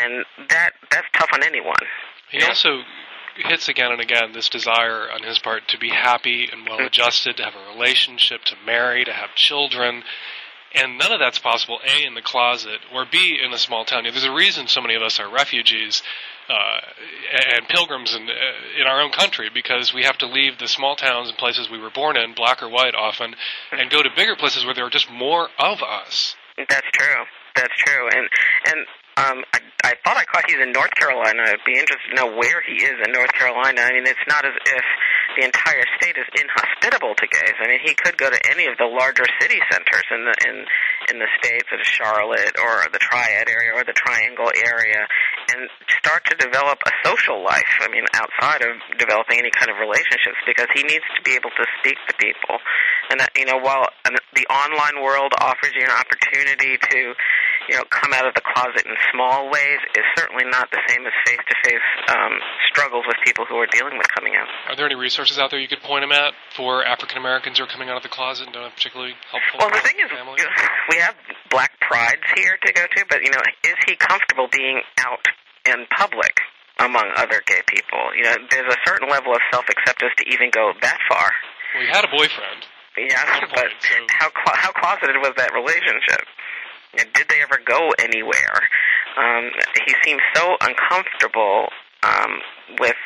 and 0.00 0.24
that 0.48 0.70
that's 0.90 1.06
tough 1.14 1.30
on 1.32 1.44
anyone. 1.44 1.86
He 2.30 2.42
also 2.42 2.82
hits 3.36 3.68
again 3.68 3.92
and 3.92 4.00
again 4.00 4.32
this 4.32 4.48
desire 4.48 5.10
on 5.10 5.22
his 5.22 5.38
part 5.38 5.68
to 5.68 5.78
be 5.78 5.90
happy 5.90 6.48
and 6.50 6.66
well 6.66 6.84
adjusted, 6.84 7.36
to 7.36 7.44
have 7.44 7.54
a 7.54 7.72
relationship, 7.72 8.42
to 8.44 8.56
marry, 8.66 9.04
to 9.04 9.12
have 9.12 9.34
children. 9.34 10.02
And 10.72 10.98
none 10.98 11.10
of 11.10 11.18
that's 11.18 11.38
possible, 11.38 11.80
A, 11.84 12.06
in 12.06 12.14
the 12.14 12.22
closet, 12.22 12.78
or 12.94 13.04
B, 13.10 13.38
in 13.44 13.52
a 13.52 13.58
small 13.58 13.84
town. 13.84 14.04
There's 14.04 14.24
a 14.24 14.32
reason 14.32 14.68
so 14.68 14.80
many 14.80 14.94
of 14.94 15.02
us 15.02 15.18
are 15.18 15.28
refugees 15.28 16.02
uh, 16.48 16.80
and 17.56 17.68
pilgrims 17.68 18.14
in, 18.14 18.22
uh, 18.22 18.80
in 18.80 18.86
our 18.86 19.00
own 19.00 19.10
country 19.10 19.50
because 19.52 19.92
we 19.92 20.04
have 20.04 20.18
to 20.18 20.26
leave 20.26 20.58
the 20.58 20.68
small 20.68 20.96
towns 20.96 21.28
and 21.28 21.38
places 21.38 21.68
we 21.70 21.78
were 21.78 21.90
born 21.90 22.16
in, 22.16 22.34
black 22.34 22.62
or 22.62 22.68
white 22.68 22.94
often, 22.94 23.34
and 23.72 23.90
go 23.90 24.02
to 24.02 24.10
bigger 24.14 24.36
places 24.36 24.64
where 24.64 24.74
there 24.74 24.86
are 24.86 24.90
just 24.90 25.10
more 25.10 25.48
of 25.58 25.78
us. 25.82 26.36
That's 26.56 26.86
true. 26.92 27.24
That's 27.56 27.74
true. 27.76 28.08
And 28.14 28.28
and 28.66 28.86
um, 29.16 29.44
I, 29.52 29.58
I 29.84 29.94
thought 30.04 30.16
I 30.16 30.24
caught 30.24 30.44
he's 30.46 30.60
in 30.60 30.72
North 30.72 30.94
Carolina. 30.94 31.42
I'd 31.46 31.64
be 31.66 31.78
interested 31.78 32.14
to 32.14 32.16
know 32.16 32.36
where 32.36 32.62
he 32.66 32.84
is 32.84 32.94
in 33.04 33.12
North 33.12 33.32
Carolina. 33.32 33.82
I 33.82 33.92
mean, 33.92 34.06
it's 34.06 34.26
not 34.28 34.44
as 34.44 34.54
if 34.54 34.84
the 35.36 35.44
entire 35.44 35.86
state 36.00 36.16
is 36.18 36.26
inhospitable 36.34 37.14
to 37.14 37.26
gays. 37.26 37.56
I 37.60 37.68
mean, 37.68 37.82
he 37.84 37.94
could 37.94 38.16
go 38.16 38.30
to 38.30 38.40
any 38.50 38.66
of 38.66 38.78
the 38.78 38.86
larger 38.86 39.26
city 39.40 39.58
centers 39.70 40.06
in 40.10 40.24
the 40.26 40.34
in 40.46 40.56
in 41.10 41.16
the 41.18 41.30
states, 41.38 41.66
or 41.70 41.78
Charlotte, 41.82 42.54
or 42.58 42.86
the 42.92 42.98
Triad 42.98 43.48
area, 43.48 43.74
or 43.74 43.84
the 43.84 43.96
Triangle 43.96 44.50
area, 44.54 45.06
and 45.54 45.68
start 45.98 46.24
to 46.30 46.34
develop 46.36 46.78
a 46.86 46.92
social 47.04 47.42
life. 47.42 47.72
I 47.82 47.88
mean, 47.88 48.04
outside 48.14 48.62
of 48.62 48.78
developing 48.98 49.38
any 49.38 49.50
kind 49.50 49.70
of 49.70 49.78
relationships, 49.78 50.38
because 50.46 50.68
he 50.74 50.82
needs 50.82 51.06
to 51.16 51.20
be 51.22 51.34
able 51.34 51.50
to 51.50 51.64
speak 51.80 51.98
to 52.08 52.14
people. 52.18 52.58
And 53.10 53.18
that, 53.18 53.30
you 53.34 53.46
know, 53.46 53.58
while 53.58 53.90
the 54.34 54.46
online 54.46 55.02
world 55.02 55.34
offers 55.40 55.74
you 55.74 55.82
an 55.82 55.90
opportunity 55.90 56.78
to, 56.78 57.14
you 57.70 57.78
know, 57.78 57.86
come 57.94 58.10
out 58.10 58.26
of 58.26 58.34
the 58.34 58.42
closet 58.42 58.82
in 58.82 58.98
small 59.14 59.46
ways, 59.46 59.78
is 59.94 60.02
certainly 60.18 60.42
not 60.50 60.66
the 60.74 60.82
same 60.90 61.06
as 61.06 61.14
face-to-face 61.22 61.88
um, 62.10 62.34
struggles 62.66 63.06
with 63.06 63.14
people 63.22 63.46
who 63.46 63.54
are 63.62 63.70
dealing 63.70 63.94
with 63.94 64.10
coming 64.10 64.34
out. 64.34 64.50
Are 64.66 64.74
there 64.74 64.86
any 64.90 64.98
resources 64.98 65.38
out 65.38 65.54
there 65.54 65.62
you 65.62 65.70
could 65.70 65.78
point 65.86 66.02
them 66.02 66.10
at 66.10 66.34
for 66.58 66.82
African 66.82 67.16
Americans 67.22 67.58
who 67.58 67.64
are 67.64 67.70
coming 67.70 67.86
out 67.88 67.96
of 67.96 68.02
the 68.02 68.10
closet 68.10 68.50
and 68.50 68.52
don't 68.52 68.66
have 68.66 68.74
particularly 68.74 69.14
helpful 69.30 69.62
Well, 69.62 69.70
the 69.70 69.78
thing 69.86 70.02
is, 70.02 70.10
family? 70.10 70.42
we 70.90 70.98
have 70.98 71.14
black 71.54 71.70
prides 71.78 72.26
here 72.34 72.58
to 72.58 72.70
go 72.74 72.82
to, 72.90 73.00
but 73.08 73.22
you 73.22 73.30
know, 73.30 73.42
is 73.62 73.78
he 73.86 73.94
comfortable 73.94 74.50
being 74.50 74.82
out 75.06 75.22
in 75.70 75.86
public 75.94 76.34
among 76.82 77.06
other 77.16 77.38
gay 77.46 77.62
people? 77.70 78.02
You 78.18 78.24
know, 78.24 78.36
there's 78.50 78.66
a 78.66 78.80
certain 78.82 79.06
level 79.08 79.30
of 79.30 79.40
self-acceptance 79.54 80.12
to 80.18 80.24
even 80.34 80.50
go 80.50 80.72
that 80.82 80.98
far. 81.08 81.30
Well, 81.78 81.86
he 81.86 81.88
had 81.94 82.02
a 82.02 82.10
boyfriend. 82.10 82.66
Yeah, 82.98 83.22
but 83.54 83.70
how 84.18 84.28
clo- 84.34 84.58
how 84.58 84.72
closeted 84.74 85.16
was 85.22 85.32
that 85.38 85.54
relationship? 85.54 86.26
And 86.98 87.06
Did 87.14 87.28
they 87.28 87.40
ever 87.42 87.58
go 87.64 87.90
anywhere? 87.98 88.56
Um, 89.16 89.50
he 89.86 89.94
seems 90.04 90.20
so 90.34 90.56
uncomfortable 90.60 91.68
um, 92.02 92.40
with 92.78 92.96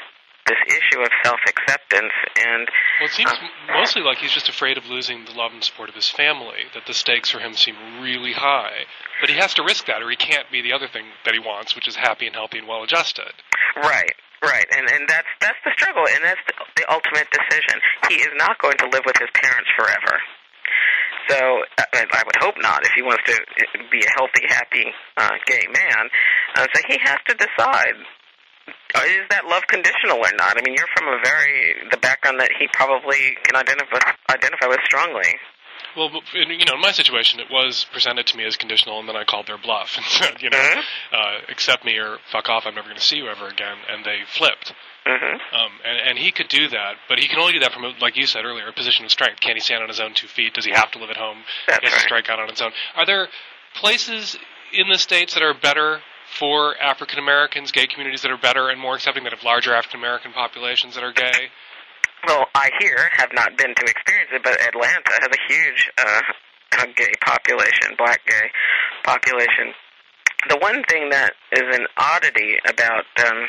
this 0.47 0.61
issue 0.69 1.01
of 1.01 1.09
self-acceptance, 1.25 2.13
and 2.37 2.69
Well, 3.01 3.09
it 3.09 3.13
seems 3.13 3.33
mostly 3.73 4.03
like 4.03 4.19
he's 4.19 4.33
just 4.33 4.49
afraid 4.49 4.77
of 4.77 4.85
losing 4.87 5.25
the 5.25 5.33
love 5.33 5.53
and 5.53 5.65
support 5.65 5.89
of 5.89 5.95
his 5.95 6.11
family, 6.11 6.69
that 6.75 6.85
the 6.87 6.93
stakes 6.93 7.31
for 7.31 7.39
him 7.41 7.55
seem 7.55 7.77
really 8.03 8.33
high. 8.33 8.85
But 9.21 9.31
he 9.31 9.37
has 9.37 9.55
to 9.55 9.65
risk 9.65 9.87
that, 9.87 10.03
or 10.03 10.11
he 10.11 10.17
can't 10.17 10.51
be 10.53 10.61
the 10.61 10.73
other 10.73 10.89
thing 10.89 11.05
that 11.25 11.33
he 11.33 11.41
wants, 11.41 11.75
which 11.75 11.89
is 11.89 11.97
happy 11.97 12.27
and 12.27 12.37
healthy 12.37 12.59
and 12.59 12.69
well 12.69 12.83
adjusted. 12.83 13.33
Right, 13.77 14.15
right, 14.45 14.67
and 14.71 14.91
and 14.91 15.09
that's 15.09 15.29
that's 15.41 15.59
the 15.65 15.73
struggle, 15.73 16.05
and 16.07 16.23
that's 16.23 16.41
the, 16.47 16.55
the 16.77 16.93
ultimate 16.93 17.29
decision. 17.33 17.81
He 18.09 18.17
is 18.17 18.33
not 18.37 18.61
going 18.61 18.77
to 18.79 18.89
live 18.93 19.03
with 19.07 19.17
his 19.17 19.31
parents 19.33 19.71
forever. 19.77 20.21
So 21.29 21.37
uh, 21.37 21.85
I 21.95 22.23
would 22.27 22.37
hope 22.41 22.57
not. 22.61 22.85
If 22.85 22.93
he 22.95 23.03
wants 23.03 23.23
to 23.27 23.37
be 23.91 24.01
a 24.01 24.11
healthy, 24.17 24.45
happy 24.49 24.85
uh, 25.17 25.31
gay 25.47 25.65
man, 25.73 26.05
uh, 26.57 26.67
so 26.75 26.81
he 26.89 26.99
has 27.03 27.19
to 27.29 27.35
decide. 27.35 27.97
uh, 28.95 29.03
Is 29.09 29.25
that 29.31 29.47
love 29.47 29.63
conditional 29.69 30.19
or 30.19 30.33
not? 30.37 30.57
I 30.57 30.61
mean, 30.65 30.75
you're 30.77 30.91
from 30.97 31.09
a 31.09 31.19
very 31.25 31.75
the 31.91 31.97
background 31.99 32.41
that 32.41 32.51
he 32.59 32.69
probably 32.73 33.37
can 33.45 33.57
identify 33.57 33.99
identify 34.31 34.67
with 34.69 34.81
strongly. 34.85 35.33
Well, 35.97 36.11
in- 36.35 36.51
you 36.51 36.65
know, 36.65 36.75
in 36.75 36.81
my 36.81 36.93
situation, 36.93 37.41
it 37.41 37.51
was 37.51 37.87
presented 37.93 38.27
to 38.29 38.37
me 38.37 38.45
as 38.45 38.57
conditional, 38.57 38.99
and 39.01 39.09
then 39.09 39.17
I 39.17 39.25
called 39.25 39.47
their 39.47 39.59
bluff 39.59 39.93
and 39.97 40.05
said, 40.07 40.43
you 40.43 40.51
know, 40.51 40.59
Mhm. 40.59 40.83
uh, 41.13 41.39
accept 41.49 41.85
me 41.85 41.97
or 41.99 42.19
fuck 42.33 42.49
off. 42.49 42.67
I'm 42.67 42.75
never 42.75 42.89
going 42.89 42.99
to 42.99 43.05
see 43.05 43.17
you 43.17 43.29
ever 43.29 43.47
again. 43.49 43.77
And 43.89 44.05
they 44.05 44.21
flipped. 44.27 44.73
hmm 45.07 45.13
Um, 45.55 45.73
and, 45.85 45.99
and 46.09 46.19
he 46.19 46.33
could 46.33 46.49
do 46.49 46.69
that, 46.69 46.95
but 47.09 47.19
he 47.19 47.29
can 47.29 47.39
only 47.39 47.53
do 47.53 47.61
that 47.61 47.73
from, 47.73 47.85
a, 47.85 47.93
like 48.01 48.17
you 48.17 48.27
said 48.27 48.45
earlier, 48.45 48.67
a 48.69 48.73
position 48.73 49.05
of 49.05 49.11
strength. 49.11 49.41
Can 49.41 49.55
he 49.57 49.61
stand 49.61 49.83
on 49.83 49.89
his 49.89 50.01
own 50.01 50.15
two 50.15 50.27
feet? 50.29 50.55
Does 50.55 50.65
he 50.65 50.73
have 50.73 50.91
to 50.93 50.99
live 50.99 51.11
at 51.11 51.17
home? 51.17 51.45
That's 51.69 51.81
he 51.81 51.87
has 51.91 51.95
to 51.95 52.01
strike 52.01 52.29
out 52.31 52.41
on 52.41 52.49
his 52.49 52.61
own. 52.63 52.73
Are 52.97 53.05
there 53.07 53.29
places 53.75 54.37
in 54.73 54.89
the 54.89 54.99
states 54.99 55.35
that 55.35 55.43
are 55.43 55.55
better 55.55 56.01
for 56.39 56.77
African 56.81 57.19
Americans, 57.19 57.71
gay 57.71 57.87
communities 57.87 58.23
that 58.23 58.31
are 58.31 58.39
better 58.39 58.69
and 58.71 58.81
more 58.81 58.95
accepting, 58.97 59.25
that 59.25 59.33
have 59.33 59.45
larger 59.45 59.75
African 59.75 60.01
American 60.01 60.33
populations 60.33 60.95
that 60.95 61.05
are 61.05 61.13
gay? 61.13 61.51
Well, 62.27 62.47
I 62.55 62.71
here 62.81 63.11
have 63.13 63.31
not 63.35 63.57
been 63.59 63.75
to 63.75 63.85
experience 63.85 64.31
it, 64.33 64.43
but 64.43 64.61
Atlanta 64.61 65.13
has 65.21 65.29
a 65.29 65.41
huge 65.53 65.91
uh, 65.99 66.23
gay 66.97 67.13
population, 67.21 67.95
black 67.99 68.21
gay 68.27 68.49
population. 69.05 69.75
The 70.49 70.59
one 70.59 70.83
thing 70.89 71.11
that 71.11 71.33
is 71.53 71.65
an 71.73 71.87
oddity 71.97 72.57
about 72.69 73.05
um, 73.25 73.41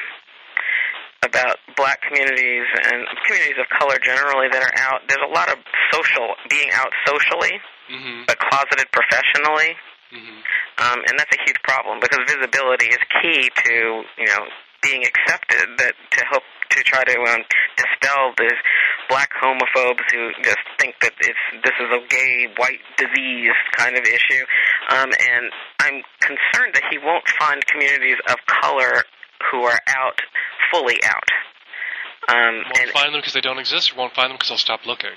about 1.23 1.57
black 1.75 2.01
communities 2.01 2.67
and 2.85 3.03
communities 3.25 3.57
of 3.59 3.65
color 3.79 3.97
generally 4.03 4.47
that 4.51 4.61
are 4.61 4.75
out, 4.77 5.01
there's 5.07 5.25
a 5.25 5.33
lot 5.33 5.49
of 5.49 5.57
social 5.91 6.35
being 6.49 6.69
out 6.73 6.91
socially, 7.05 7.59
Mm-hmm. 7.85 8.25
but 8.25 8.39
closeted 8.39 8.89
professionally. 8.91 9.77
Mm-hmm. 10.09 10.39
um, 10.81 10.99
and 11.05 11.19
that's 11.19 11.33
a 11.37 11.41
huge 11.45 11.61
problem 11.63 11.99
because 11.99 12.17
visibility 12.25 12.87
is 12.87 12.97
key 13.21 13.49
to 13.49 13.73
you 14.17 14.25
know 14.25 14.43
being 14.81 15.03
accepted. 15.05 15.65
That 15.77 15.93
to 16.17 16.25
help 16.29 16.43
to 16.71 16.79
try 16.83 17.03
to 17.03 17.17
um, 17.29 17.41
dispel 18.05 18.33
this 18.37 18.53
black 19.09 19.29
homophobes 19.41 20.01
who 20.11 20.31
just 20.43 20.57
think 20.79 20.95
that 21.01 21.13
it's 21.19 21.63
this 21.63 21.73
is 21.79 21.89
a 21.93 22.07
gay 22.07 22.47
white 22.57 22.79
disease 22.97 23.53
kind 23.73 23.95
of 23.95 24.03
issue. 24.03 24.45
Um, 24.89 25.09
and 25.11 25.51
I'm 25.79 26.01
concerned 26.21 26.73
that 26.73 26.83
he 26.89 26.97
won't 26.97 27.27
find 27.39 27.65
communities 27.67 28.17
of 28.29 28.35
color 28.61 29.03
who 29.51 29.63
are 29.63 29.79
out 29.87 30.19
fully 30.71 30.97
out. 31.05 31.29
Um, 32.27 32.55
Won't 32.55 32.79
and 32.81 32.89
find 32.89 33.13
them 33.13 33.21
because 33.21 33.33
they 33.33 33.41
don't 33.41 33.59
exist, 33.59 33.93
or 33.93 33.97
won't 33.97 34.15
find 34.15 34.31
them 34.31 34.37
because 34.37 34.49
they'll 34.49 34.57
stop 34.57 34.87
looking. 34.87 35.13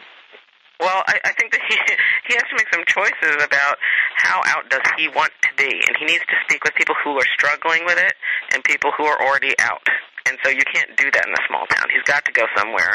well, 0.79 1.03
I, 1.09 1.17
I 1.25 1.33
think 1.41 1.53
that 1.53 1.63
he 1.67 1.75
he 2.29 2.35
has 2.35 2.45
to 2.53 2.57
make 2.57 2.69
some 2.69 2.85
choices 2.85 3.43
about 3.43 3.79
how 4.17 4.43
out 4.45 4.69
does 4.69 4.85
he 4.99 5.09
want 5.09 5.33
to 5.41 5.49
be, 5.57 5.73
and 5.73 5.97
he 5.97 6.05
needs 6.05 6.25
to 6.29 6.37
speak 6.45 6.63
with 6.65 6.75
people 6.75 6.95
who 7.03 7.17
are 7.17 7.29
struggling 7.33 7.87
with 7.87 7.97
it 7.97 8.13
and 8.53 8.63
people 8.65 8.93
who 8.93 9.05
are 9.05 9.17
already 9.23 9.59
out. 9.59 9.89
And 10.29 10.37
so 10.45 10.51
you 10.51 10.63
can't 10.73 10.93
do 10.97 11.09
that 11.11 11.25
in 11.27 11.33
a 11.33 11.43
small 11.49 11.65
town. 11.67 11.89
He's 11.93 12.05
got 12.05 12.25
to 12.27 12.33
go 12.33 12.45
somewhere 12.57 12.95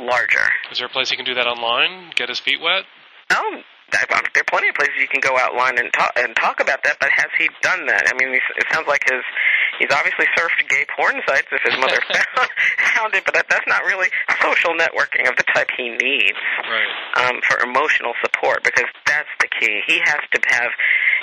larger. 0.00 0.48
Is 0.72 0.78
there 0.78 0.86
a 0.88 0.90
place 0.90 1.10
he 1.10 1.16
can 1.16 1.24
do 1.28 1.34
that 1.34 1.46
online? 1.46 2.10
Get 2.16 2.28
his 2.28 2.40
feet 2.40 2.60
wet? 2.60 2.84
Oh, 3.30 3.60
there 3.92 4.06
are 4.06 4.46
plenty 4.46 4.68
of 4.70 4.74
places 4.78 4.94
you 5.02 5.08
can 5.10 5.20
go 5.20 5.34
outline 5.38 5.78
and 5.78 5.90
talk 5.92 6.12
and 6.16 6.34
talk 6.36 6.60
about 6.60 6.82
that. 6.84 6.96
But 7.00 7.10
has 7.10 7.26
he 7.38 7.50
done 7.60 7.86
that? 7.86 8.06
I 8.06 8.14
mean, 8.18 8.32
it 8.34 8.66
sounds 8.70 8.86
like 8.86 9.02
his 9.06 9.22
he's 9.78 9.90
obviously 9.90 10.26
surfed 10.38 10.62
gay 10.68 10.86
porn 10.94 11.18
sites 11.26 11.48
if 11.50 11.62
his 11.66 11.74
mother 11.78 11.98
found, 12.06 12.48
found 12.94 13.10
it, 13.14 13.24
but 13.24 13.34
that, 13.34 13.46
that's 13.50 13.66
not 13.66 13.82
really 13.84 14.08
social 14.42 14.74
networking 14.78 15.26
of 15.28 15.34
the 15.36 15.44
type 15.54 15.68
he 15.76 15.90
needs 15.90 16.38
Right. 16.70 17.26
um, 17.26 17.40
for 17.48 17.58
emotional 17.66 18.14
support 18.22 18.62
because 18.62 18.86
that's 19.06 19.30
the 19.42 19.48
key. 19.58 19.82
He 19.86 19.98
has 20.04 20.22
to 20.34 20.38
have, 20.54 20.70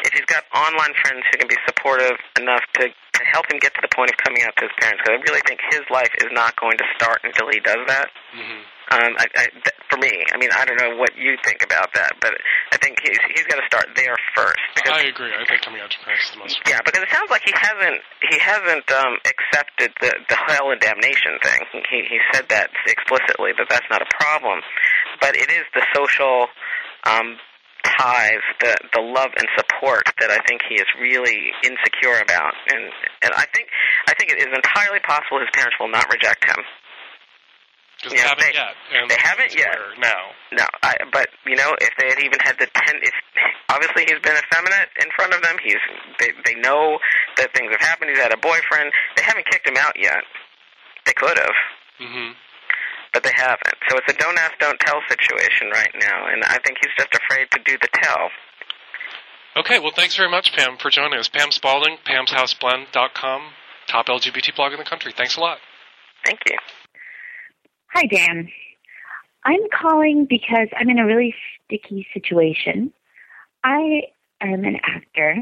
if 0.06 0.14
he's 0.14 0.26
got 0.26 0.44
online 0.54 0.94
friends 1.02 1.24
who 1.32 1.38
can 1.40 1.48
be 1.48 1.58
supportive 1.66 2.18
enough 2.40 2.64
to, 2.82 2.90
to 2.90 3.22
help 3.26 3.50
him 3.52 3.60
get 3.60 3.74
to 3.76 3.82
the 3.82 3.92
point 3.94 4.12
of 4.12 4.18
coming 4.18 4.44
out 4.44 4.54
to 4.58 4.70
his 4.70 4.76
parents, 4.80 5.02
because 5.02 5.18
I 5.18 5.24
really 5.26 5.44
think 5.48 5.60
his 5.72 5.86
life 5.90 6.12
is 6.22 6.30
not 6.32 6.56
going 6.60 6.78
to 6.78 6.88
start 6.96 7.22
until 7.24 7.50
he 7.50 7.60
does 7.60 7.82
that. 7.88 8.08
Mm-hmm. 8.36 8.62
Um, 8.88 9.20
I, 9.20 9.28
I, 9.36 9.46
th- 9.52 9.80
for 9.92 10.00
me, 10.00 10.08
I 10.32 10.40
mean, 10.40 10.48
I 10.56 10.64
don't 10.64 10.80
know 10.80 10.96
what 10.96 11.12
you 11.20 11.36
think 11.44 11.60
about 11.60 11.92
that, 12.00 12.16
but 12.24 12.32
I 12.72 12.80
think 12.80 12.96
he's 13.04 13.20
he's 13.36 13.44
got 13.44 13.60
to 13.60 13.68
start 13.68 13.92
there 14.00 14.16
first. 14.32 14.64
Because 14.80 14.96
I 14.96 15.12
agree. 15.12 15.28
I 15.36 15.44
think 15.44 15.60
coming 15.60 15.84
out 15.84 15.92
to 15.92 16.00
parents 16.08 16.24
is 16.24 16.32
the 16.32 16.40
most. 16.40 16.56
yeah, 16.64 16.80
because 16.88 17.04
it 17.04 17.12
sounds 17.12 17.28
like 17.28 17.44
he 17.44 17.52
hasn't 17.52 18.00
he 18.32 18.40
hasn't 18.40 18.88
um, 18.96 19.20
accepted 19.28 19.92
the 20.00 20.16
the 20.32 20.38
hell 20.48 20.72
and 20.72 20.80
damnation 20.80 21.36
thing. 21.44 21.84
He 21.92 22.08
he 22.08 22.20
said 22.32 22.48
that 22.48 22.72
explicitly 22.88 23.52
that 23.60 23.68
that's 23.68 23.92
not 23.92 24.00
a 24.00 24.08
problem, 24.24 24.64
but 25.20 25.36
it 25.36 25.52
is 25.52 25.68
the 25.76 25.84
social 25.92 26.48
um, 27.04 27.36
ties, 28.00 28.44
the 28.62 28.78
the 28.94 29.02
love 29.02 29.32
and 29.38 29.48
support 29.58 30.04
that 30.22 30.30
I 30.32 30.40
think 30.48 30.62
he 30.70 30.76
is 30.76 30.88
really 31.02 31.52
insecure 31.64 32.22
about, 32.22 32.54
and 32.70 32.84
and 33.24 33.32
I 33.34 33.46
think 33.54 33.68
I 34.08 34.14
think 34.14 34.32
it 34.32 34.40
is 34.40 34.52
entirely 34.54 35.00
possible 35.02 35.40
his 35.40 35.50
parents 35.54 35.76
will 35.80 35.90
not 35.92 36.06
reject 36.14 36.46
him. 36.46 36.62
Yeah, 38.06 38.10
they 38.14 38.18
haven't 38.22 38.40
they- 38.46 38.54
yet. 38.54 38.74
And 38.94 39.10
they 39.10 39.18
haven't 39.18 39.54
yet. 39.58 39.74
Now. 39.98 40.22
No, 40.54 40.66
I, 40.84 40.94
but 41.12 41.28
you 41.46 41.56
know, 41.58 41.76
if 41.82 41.90
they 41.98 42.08
had 42.08 42.20
even 42.22 42.40
had 42.40 42.56
the 42.60 42.68
ten, 42.72 42.96
if 43.02 43.12
obviously 43.70 44.06
he's 44.06 44.22
been 44.22 44.38
effeminate 44.38 44.90
in 45.02 45.10
front 45.18 45.34
of 45.34 45.42
them, 45.42 45.58
he's 45.64 45.82
they 46.20 46.30
they 46.46 46.56
know 46.62 47.00
that 47.38 47.54
things 47.54 47.72
have 47.72 47.82
happened. 47.82 48.12
He's 48.12 48.22
had 48.22 48.32
a 48.34 48.38
boyfriend. 48.38 48.94
They 49.18 49.24
haven't 49.24 49.50
kicked 49.50 49.68
him 49.68 49.78
out 49.78 49.98
yet. 50.00 50.22
They 51.06 51.14
could 51.14 51.38
have, 51.40 51.58
Mm-hmm. 52.00 52.32
But 53.14 53.24
they 53.24 53.32
haven't. 53.36 53.78
So 53.90 53.98
it's 53.98 54.14
a 54.14 54.18
don't 54.18 54.38
ask, 54.38 54.58
don't 54.60 54.80
tell 54.80 55.00
situation 55.10 55.70
right 55.72 55.92
now, 56.00 56.28
and 56.28 56.44
I 56.44 56.58
think 56.66 56.78
he's 56.82 56.94
just 56.98 57.14
afraid 57.16 57.48
to 57.52 57.60
do 57.66 57.78
the 57.82 57.88
tell. 57.94 58.30
Okay, 59.58 59.80
well, 59.80 59.92
thanks 59.96 60.16
very 60.16 60.30
much, 60.30 60.54
Pam, 60.54 60.78
for 60.78 60.90
joining 60.92 61.18
us. 61.20 61.28
Pam 61.28 61.52
Spalding, 61.52 61.98
pamshouseblend.com, 62.06 63.42
top 63.88 64.06
LGBT 64.08 64.56
blog 64.56 64.74
in 64.74 64.78
the 64.78 64.86
country. 64.86 65.14
Thanks 65.16 65.36
a 65.38 65.40
lot. 65.40 65.58
Thank 66.26 66.40
you. 66.50 66.58
Hi, 67.94 68.06
Dan. 68.06 68.50
I'm 69.44 69.62
calling 69.74 70.26
because 70.30 70.68
I'm 70.78 70.90
in 70.90 71.00
a 71.00 71.06
really 71.06 71.34
sticky 71.66 72.06
situation. 72.14 72.92
I 73.64 74.02
am 74.42 74.64
an 74.66 74.78
actor, 74.84 75.38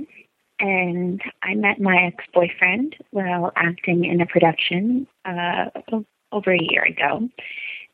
and 0.60 1.21
I 1.41 1.56
met 1.56 1.82
my 1.82 1.97
ex 2.06 2.23
boyfriend 2.34 2.95
while 3.12 3.51
acting 3.56 4.06
in 4.06 4.21
a 4.21 4.25
production 4.25 5.08
uh, 5.25 5.65
o- 5.91 6.06
over 6.31 6.51
a 6.51 6.61
year 6.61 6.83
ago. 6.83 7.29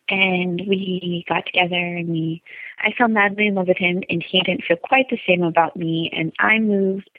And 0.10 0.62
we 0.68 1.24
got 1.30 1.46
together, 1.46 1.76
and 1.76 2.10
we 2.10 2.44
I 2.80 2.92
fell 2.98 3.08
madly 3.08 3.48
in 3.48 3.56
love 3.56 3.68
with 3.68 3.78
him, 3.78 4.04
and 4.10 4.24
he 4.24 4.42
didn't 4.42 4.66
feel 4.66 4.78
quite 4.78 5.10
the 5.10 5.20
same 5.28 5.44
about 5.44 5.78
me. 5.78 6.12
And 6.14 6.34
I 6.40 6.60
moved 6.60 7.10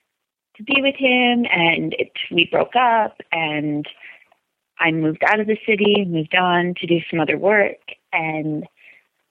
to 0.57 0.63
be 0.63 0.83
with 0.83 0.97
him, 0.97 1.47
and 1.51 1.95
it, 1.95 2.13
we 2.31 2.49
broke 2.51 2.77
up, 2.77 3.23
and 3.31 3.87
I 4.79 4.91
moved 4.91 5.23
out 5.25 5.41
of 5.41 5.47
the 5.47 5.59
city, 5.67 6.05
moved 6.05 6.35
on 6.35 6.75
to 6.81 6.87
do 6.87 7.01
some 7.11 7.21
other 7.21 7.39
work, 7.39 7.79
and 8.13 8.67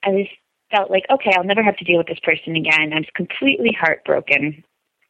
I 0.03 0.09
was 0.09 0.27
felt 0.71 0.89
like, 0.89 1.05
okay, 1.11 1.31
I'll 1.35 1.43
never 1.43 1.61
have 1.61 1.77
to 1.77 1.83
deal 1.83 1.97
with 1.97 2.07
this 2.07 2.19
person 2.23 2.55
again. 2.55 2.93
I 2.93 2.97
was 2.97 3.09
completely 3.13 3.75
heartbroken 3.79 4.63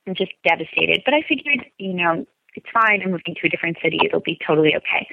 and 0.06 0.18
just 0.18 0.32
devastated. 0.44 1.04
But 1.06 1.14
I 1.14 1.22
figured, 1.22 1.66
you 1.78 1.94
know, 1.94 2.26
it's 2.56 2.66
fine. 2.74 3.02
I'm 3.02 3.12
moving 3.12 3.36
to 3.36 3.48
a 3.48 3.50
different 3.50 3.78
city. 3.82 4.00
It'll 4.04 4.20
be 4.20 4.40
totally 4.46 4.76
okay. 4.76 5.08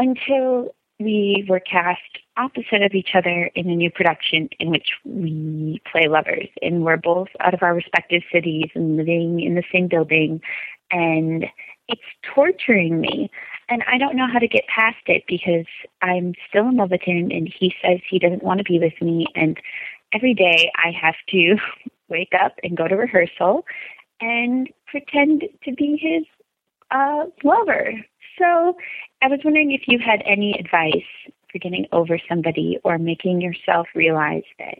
Until 0.00 0.74
we 0.98 1.44
were 1.46 1.60
cast 1.60 2.00
opposite 2.38 2.80
of 2.80 2.94
each 2.94 3.10
other 3.14 3.50
in 3.54 3.68
a 3.68 3.76
new 3.76 3.90
production 3.90 4.48
in 4.58 4.70
which 4.70 4.92
we 5.04 5.82
play 5.92 6.08
lovers, 6.08 6.48
and 6.62 6.86
we're 6.86 6.96
both 6.96 7.28
out 7.40 7.52
of 7.52 7.62
our 7.62 7.74
respective 7.74 8.22
cities 8.32 8.70
and 8.74 8.96
living 8.96 9.40
in 9.40 9.56
the 9.56 9.62
same 9.70 9.88
building, 9.88 10.40
and 10.90 11.44
it's 11.86 12.00
torturing 12.34 12.98
me. 12.98 13.30
And 13.68 13.84
I 13.86 13.98
don't 13.98 14.16
know 14.16 14.26
how 14.26 14.38
to 14.38 14.48
get 14.48 14.66
past 14.74 15.02
it 15.04 15.24
because 15.28 15.66
I'm 16.00 16.32
still 16.48 16.66
in 16.70 16.76
love 16.76 16.92
with 16.92 17.02
him 17.02 17.30
and 17.30 17.46
he 17.46 17.74
says 17.82 18.00
he 18.08 18.18
doesn't 18.18 18.42
want 18.42 18.58
to 18.58 18.64
be 18.64 18.78
with 18.78 19.00
me. 19.02 19.26
And 19.34 19.60
every 20.14 20.32
day 20.32 20.72
I 20.76 20.92
have 20.92 21.16
to 21.28 21.56
wake 22.08 22.32
up 22.40 22.54
and 22.62 22.74
go 22.74 22.88
to 22.88 22.96
rehearsal 22.96 23.66
and 24.18 24.66
pretend 24.86 25.44
to 25.64 25.72
be 25.74 25.98
his 26.00 26.24
uh 26.90 27.26
lover. 27.44 27.92
So 28.40 28.76
I 29.22 29.28
was 29.28 29.40
wondering 29.44 29.72
if 29.72 29.82
you 29.86 29.98
had 29.98 30.22
any 30.24 30.56
advice 30.58 31.06
for 31.52 31.58
getting 31.58 31.86
over 31.92 32.18
somebody 32.28 32.78
or 32.84 32.98
making 32.98 33.40
yourself 33.40 33.86
realize 33.94 34.44
that 34.58 34.78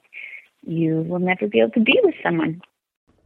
you 0.67 1.03
will 1.03 1.19
never 1.19 1.47
be 1.47 1.61
able 1.61 1.73
to 1.73 1.81
be 1.81 1.99
with 2.03 2.15
someone. 2.23 2.63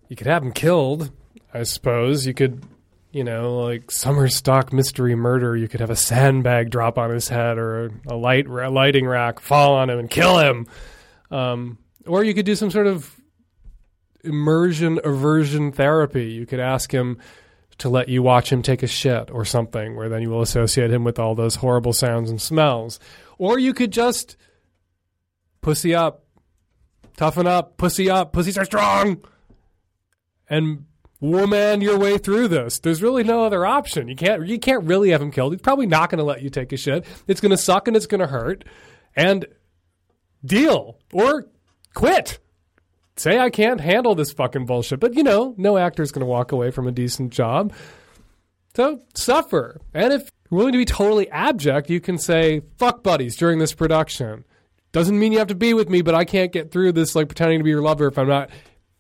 You 0.09 0.16
could 0.16 0.27
have 0.27 0.42
him 0.42 0.53
killed, 0.53 1.12
I 1.53 1.62
suppose. 1.62 2.27
You 2.27 2.35
could, 2.35 2.64
you 3.12 3.23
know, 3.23 3.57
like 3.61 3.90
summer 3.90 4.29
stock 4.29 4.73
mystery 4.73 5.14
murder. 5.14 5.57
You 5.57 5.68
could 5.68 5.81
have 5.81 5.90
a 5.90 5.97
sandbag 5.97 6.70
drop 6.70 6.99
on 6.99 7.11
his 7.11 7.29
head 7.29 7.59
or 7.59 7.92
a 8.07 8.16
light 8.16 8.47
a 8.47 8.70
lighting 8.70 9.07
rack 9.07 9.40
fall 9.40 9.75
on 9.75 9.88
him 9.88 9.99
and 9.99 10.11
kill 10.11 10.38
him. 10.38 10.66
Um, 11.31 11.79
or 12.07 12.25
you 12.25 12.35
could 12.35 12.47
do 12.47 12.57
some 12.57 12.70
sort 12.70 12.87
of 12.87 13.20
immersion 14.25 14.99
aversion 15.05 15.70
therapy. 15.70 16.33
You 16.33 16.47
could 16.47 16.61
ask 16.61 16.92
him 16.92 17.18
to 17.78 17.88
let 17.88 18.08
you 18.08 18.22
watch 18.22 18.50
him 18.52 18.62
take 18.62 18.82
a 18.82 18.87
shit 18.87 19.30
or 19.30 19.44
something, 19.44 19.96
where 19.96 20.08
then 20.08 20.22
you 20.22 20.30
will 20.30 20.42
associate 20.42 20.90
him 20.90 21.04
with 21.04 21.18
all 21.18 21.34
those 21.34 21.56
horrible 21.56 21.92
sounds 21.92 22.30
and 22.30 22.40
smells. 22.40 23.00
Or 23.38 23.58
you 23.58 23.74
could 23.74 23.90
just 23.90 24.37
pussy 25.60 25.94
up, 25.94 26.24
toughen 27.16 27.46
up, 27.46 27.76
pussy 27.76 28.08
up, 28.10 28.32
pussies 28.32 28.58
are 28.58 28.64
strong, 28.64 29.24
and 30.48 30.84
woman 31.20 31.80
your 31.80 31.98
way 31.98 32.18
through 32.18 32.48
this. 32.48 32.78
There's 32.78 33.02
really 33.02 33.24
no 33.24 33.44
other 33.44 33.64
option. 33.64 34.08
You 34.08 34.16
can't 34.16 34.46
you 34.46 34.58
can't 34.58 34.84
really 34.84 35.10
have 35.10 35.22
him 35.22 35.30
killed. 35.30 35.52
He's 35.52 35.62
probably 35.62 35.87
not 35.87 36.10
going 36.10 36.18
to 36.18 36.24
let 36.24 36.42
you 36.42 36.50
take 36.50 36.72
a 36.72 36.76
shit. 36.76 37.06
It's 37.26 37.40
going 37.40 37.50
to 37.50 37.56
suck 37.56 37.88
and 37.88 37.96
it's 37.96 38.06
going 38.06 38.20
to 38.20 38.26
hurt. 38.26 38.64
And 39.16 39.46
deal 40.44 40.98
or 41.12 41.46
quit. 41.94 42.38
Say 43.16 43.38
I 43.38 43.50
can't 43.50 43.81
handle 43.81 44.14
this 44.14 44.33
fucking 44.33 44.66
bullshit. 44.66 45.00
But 45.00 45.14
you 45.14 45.22
know, 45.22 45.55
no 45.57 45.79
actor's 45.79 46.12
going 46.12 46.20
to 46.20 46.27
walk 46.27 46.53
away 46.53 46.70
from 46.70 46.88
a 46.88 46.92
decent 46.92 47.33
job. 47.33 47.72
So 48.74 49.00
suffer. 49.14 49.81
And 49.92 50.12
if 50.12 50.31
you're 50.50 50.59
willing 50.59 50.72
to 50.72 50.79
be 50.79 50.85
totally 50.85 51.31
abject, 51.31 51.90
you 51.90 52.00
can 52.00 52.18
say 52.18 52.62
fuck 52.77 53.03
buddies 53.03 53.37
during 53.37 53.59
this 53.59 53.72
production. 53.72 54.44
Doesn't 54.92 55.18
mean 55.18 55.33
you 55.33 55.38
have 55.38 55.48
to 55.48 55.55
be 55.55 55.74
with 55.74 55.88
me, 55.88 56.03
but 56.03 56.14
I 56.14 56.24
can't 56.24 56.53
get 56.53 56.70
through 56.70 56.92
this 56.92 57.14
like 57.14 57.29
pretending 57.29 57.59
to 57.59 57.64
be 57.64 57.70
your 57.70 57.83
lover 57.83 58.07
if 58.07 58.18
I'm 58.18 58.29
not 58.29 58.50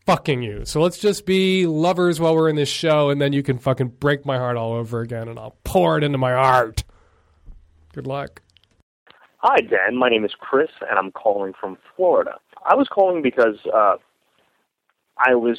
fucking 0.06 0.42
you. 0.42 0.64
So 0.64 0.80
let's 0.80 0.98
just 0.98 1.26
be 1.26 1.66
lovers 1.66 2.20
while 2.20 2.34
we're 2.34 2.48
in 2.48 2.56
this 2.56 2.68
show, 2.68 3.10
and 3.10 3.20
then 3.20 3.32
you 3.32 3.42
can 3.42 3.58
fucking 3.58 3.88
break 3.88 4.26
my 4.26 4.36
heart 4.36 4.56
all 4.56 4.72
over 4.72 5.00
again, 5.00 5.28
and 5.28 5.38
I'll 5.38 5.56
pour 5.64 5.96
it 5.96 6.04
into 6.04 6.18
my 6.18 6.32
heart. 6.32 6.84
Good 7.92 8.06
luck. 8.06 8.42
Hi, 9.38 9.60
Dan. 9.60 9.96
My 9.96 10.08
name 10.08 10.24
is 10.24 10.32
Chris, 10.38 10.70
and 10.88 10.98
I'm 10.98 11.12
calling 11.12 11.52
from 11.58 11.78
Florida. 11.94 12.38
I 12.64 12.74
was 12.74 12.88
calling 12.88 13.22
because 13.22 13.56
uh, 13.72 13.96
I 15.18 15.34
was 15.34 15.58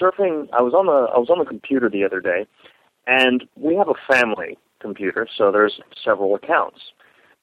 surfing. 0.00 0.48
I 0.52 0.62
was 0.62 0.74
on 0.74 0.86
the 0.86 1.12
I 1.14 1.18
was 1.18 1.30
on 1.30 1.38
the 1.38 1.44
computer 1.44 1.88
the 1.88 2.04
other 2.04 2.20
day, 2.20 2.46
and 3.06 3.44
we 3.56 3.76
have 3.76 3.88
a 3.88 4.12
family 4.12 4.58
computer, 4.80 5.26
so 5.36 5.50
there's 5.52 5.80
several 6.02 6.34
accounts. 6.34 6.80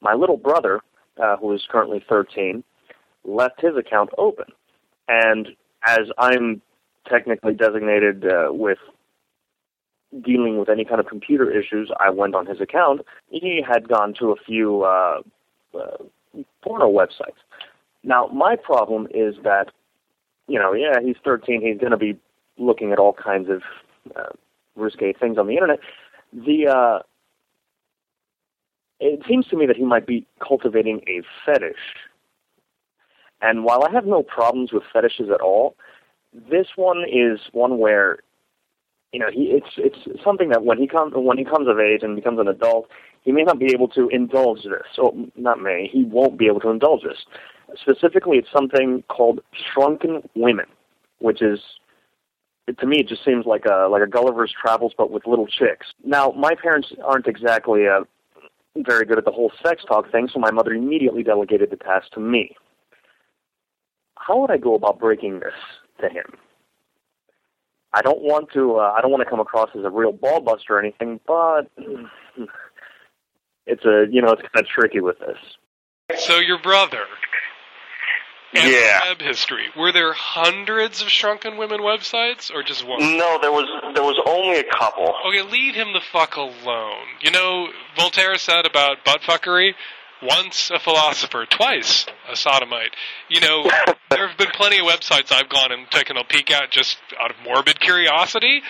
My 0.02 0.14
little 0.14 0.38
brother, 0.38 0.82
uh, 1.22 1.38
who 1.38 1.54
is 1.54 1.66
currently 1.70 2.04
13, 2.08 2.64
left 3.24 3.62
his 3.62 3.76
account 3.78 4.10
open, 4.18 4.46
and 5.08 5.50
as 5.86 6.08
I'm 6.18 6.62
technically 7.08 7.54
designated 7.54 8.26
uh, 8.26 8.48
with 8.52 8.80
dealing 10.24 10.58
with 10.58 10.70
any 10.70 10.86
kind 10.86 11.00
of 11.00 11.08
computer 11.08 11.52
issues, 11.52 11.92
I 12.00 12.10
went 12.10 12.36
on 12.36 12.46
his 12.46 12.62
account. 12.62 13.02
He 13.30 13.62
had 13.66 13.88
gone 13.88 14.14
to 14.20 14.32
a 14.32 14.36
few 14.36 14.84
uh, 14.84 15.22
uh, 15.78 15.98
porno 16.64 16.90
websites. 16.90 17.40
Now, 18.08 18.28
my 18.28 18.56
problem 18.56 19.08
is 19.14 19.36
that, 19.44 19.66
you 20.48 20.58
know, 20.58 20.74
yeah, 20.74 21.00
he's 21.04 21.18
13. 21.26 21.62
He's 21.62 21.78
going 21.78 21.92
to 21.92 21.98
be 21.98 22.18
looking 22.58 22.94
at 22.94 23.00
all 23.00 23.14
kinds 23.14 23.50
of 23.50 23.62
uh, 24.16 24.30
risque 24.78 25.14
things 25.14 25.38
on 25.38 25.48
the 25.48 25.54
internet. 25.54 25.80
The 26.32 26.68
uh, 26.68 27.00
it 29.00 29.22
seems 29.28 29.46
to 29.48 29.58
me 29.58 29.66
that 29.68 29.76
he 29.76 29.84
might 29.84 30.08
be 30.08 30.26
cultivating 30.46 31.02
a 31.08 31.22
fetish. 31.46 31.76
And 33.42 33.66
while 33.66 33.84
I 33.84 33.92
have 33.92 34.06
no 34.06 34.24
problems 34.24 34.72
with 34.72 34.84
fetishes 34.92 35.30
at 35.30 35.42
all, 35.42 35.76
this 36.34 36.68
one 36.76 37.04
is 37.12 37.42
one 37.52 37.78
where 37.78 38.20
you 39.12 39.20
know, 39.20 39.32
he 39.32 39.44
it's 39.52 39.74
it's 39.78 40.24
something 40.24 40.50
that 40.50 40.64
when 40.64 40.78
he 40.78 40.88
comes 40.88 41.14
when 41.16 41.38
he 41.38 41.46
comes 41.46 41.68
of 41.68 41.80
age 41.80 42.04
and 42.04 42.16
becomes 42.16 42.40
an 42.40 42.48
adult, 42.48 42.88
he 43.24 43.32
may 43.32 43.44
not 43.44 43.60
be 43.60 43.72
able 43.74 43.88
to 43.90 44.10
indulge 44.10 44.64
this. 44.64 44.98
Or 44.98 45.14
not 45.36 45.62
may, 45.62 45.90
he 45.92 46.04
won't 46.04 46.38
be 46.38 46.48
able 46.48 46.60
to 46.62 46.70
indulge 46.70 47.04
this. 47.04 47.26
Specifically, 47.76 48.38
it's 48.38 48.52
something 48.52 49.04
called 49.10 49.42
shrunken 49.74 50.28
women, 50.36 50.66
which 51.20 51.42
is 51.42 51.60
to 52.80 52.86
me 52.86 53.00
it 53.00 53.08
just 53.08 53.24
seems 53.24 53.46
like 53.46 53.66
a 53.66 53.88
like 53.90 54.02
a 54.02 54.08
Gulliver's 54.08 54.54
Travels 54.60 54.94
but 54.98 55.12
with 55.12 55.26
little 55.26 55.48
chicks. 55.48 55.88
Now, 56.04 56.32
my 56.32 56.56
parents 56.56 56.90
aren't 57.04 57.28
exactly 57.28 57.88
uh, 57.88 58.02
very 58.76 59.06
good 59.06 59.18
at 59.18 59.26
the 59.26 59.32
whole 59.32 59.52
sex 59.66 59.84
talk 59.86 60.12
thing, 60.12 60.30
so 60.32 60.40
my 60.40 60.52
mother 60.52 60.74
immediately 60.74 61.24
delegated 61.24 61.70
the 61.72 61.78
task 61.78 62.12
to 62.12 62.20
me. 62.20 62.56
How 64.18 64.38
would 64.40 64.52
I 64.52 64.58
go 64.58 64.76
about 64.76 65.00
breaking 65.00 65.40
this 65.40 65.54
to 66.02 66.10
him? 66.10 66.26
I 67.94 68.02
don't 68.02 68.22
want 68.22 68.52
to. 68.54 68.78
Uh, 68.78 68.94
I 68.96 69.02
don't 69.02 69.12
want 69.12 69.24
to 69.24 69.30
come 69.30 69.40
across 69.40 69.70
as 69.78 69.84
a 69.84 69.90
real 69.90 70.12
ball 70.12 70.42
buster 70.42 70.76
or 70.76 70.80
anything, 70.80 71.20
but 71.26 71.72
it's 73.66 73.86
a 73.86 74.06
you 74.12 74.22
know 74.22 74.34
it's 74.34 74.42
kind 74.42 74.60
of 74.60 74.68
tricky 74.68 75.00
with 75.00 75.18
this. 75.20 75.38
So 76.20 76.40
your 76.40 76.60
brother. 76.60 77.04
And 78.54 78.72
Yeah. 78.72 79.10
Web 79.10 79.22
history. 79.22 79.66
Were 79.76 79.92
there 79.92 80.14
hundreds 80.14 81.02
of 81.02 81.10
shrunken 81.10 81.58
women 81.58 81.82
websites, 81.82 82.54
or 82.54 82.64
just 82.64 82.86
one? 82.86 83.18
No, 83.18 83.40
there 83.42 83.52
was 83.52 83.66
there 83.94 84.04
was 84.04 84.20
only 84.26 84.60
a 84.60 84.64
couple. 84.64 85.14
Okay, 85.28 85.42
leave 85.42 85.76
him 85.76 85.94
the 85.94 86.02
fuck 86.12 86.36
alone. 86.38 87.06
You 87.22 87.32
know, 87.32 87.68
Voltaire 87.98 88.38
said 88.38 88.66
about 88.66 89.04
butt 89.04 89.22
fuckery, 89.22 89.74
once 90.22 90.72
a 90.72 90.80
philosopher, 90.80 91.46
twice 91.46 92.06
a 92.30 92.36
sodomite. 92.36 92.96
You 93.30 93.42
know, 93.42 93.64
there 94.10 94.28
have 94.28 94.38
been 94.38 94.52
plenty 94.54 94.80
of 94.80 94.86
websites 94.86 95.32
I've 95.32 95.50
gone 95.50 95.72
and 95.72 95.90
taken 95.92 96.18
a 96.18 96.24
peek 96.24 96.50
at 96.52 96.72
just 96.72 96.98
out 97.20 97.32
of 97.32 97.38
morbid 97.44 97.80
curiosity. 97.80 98.62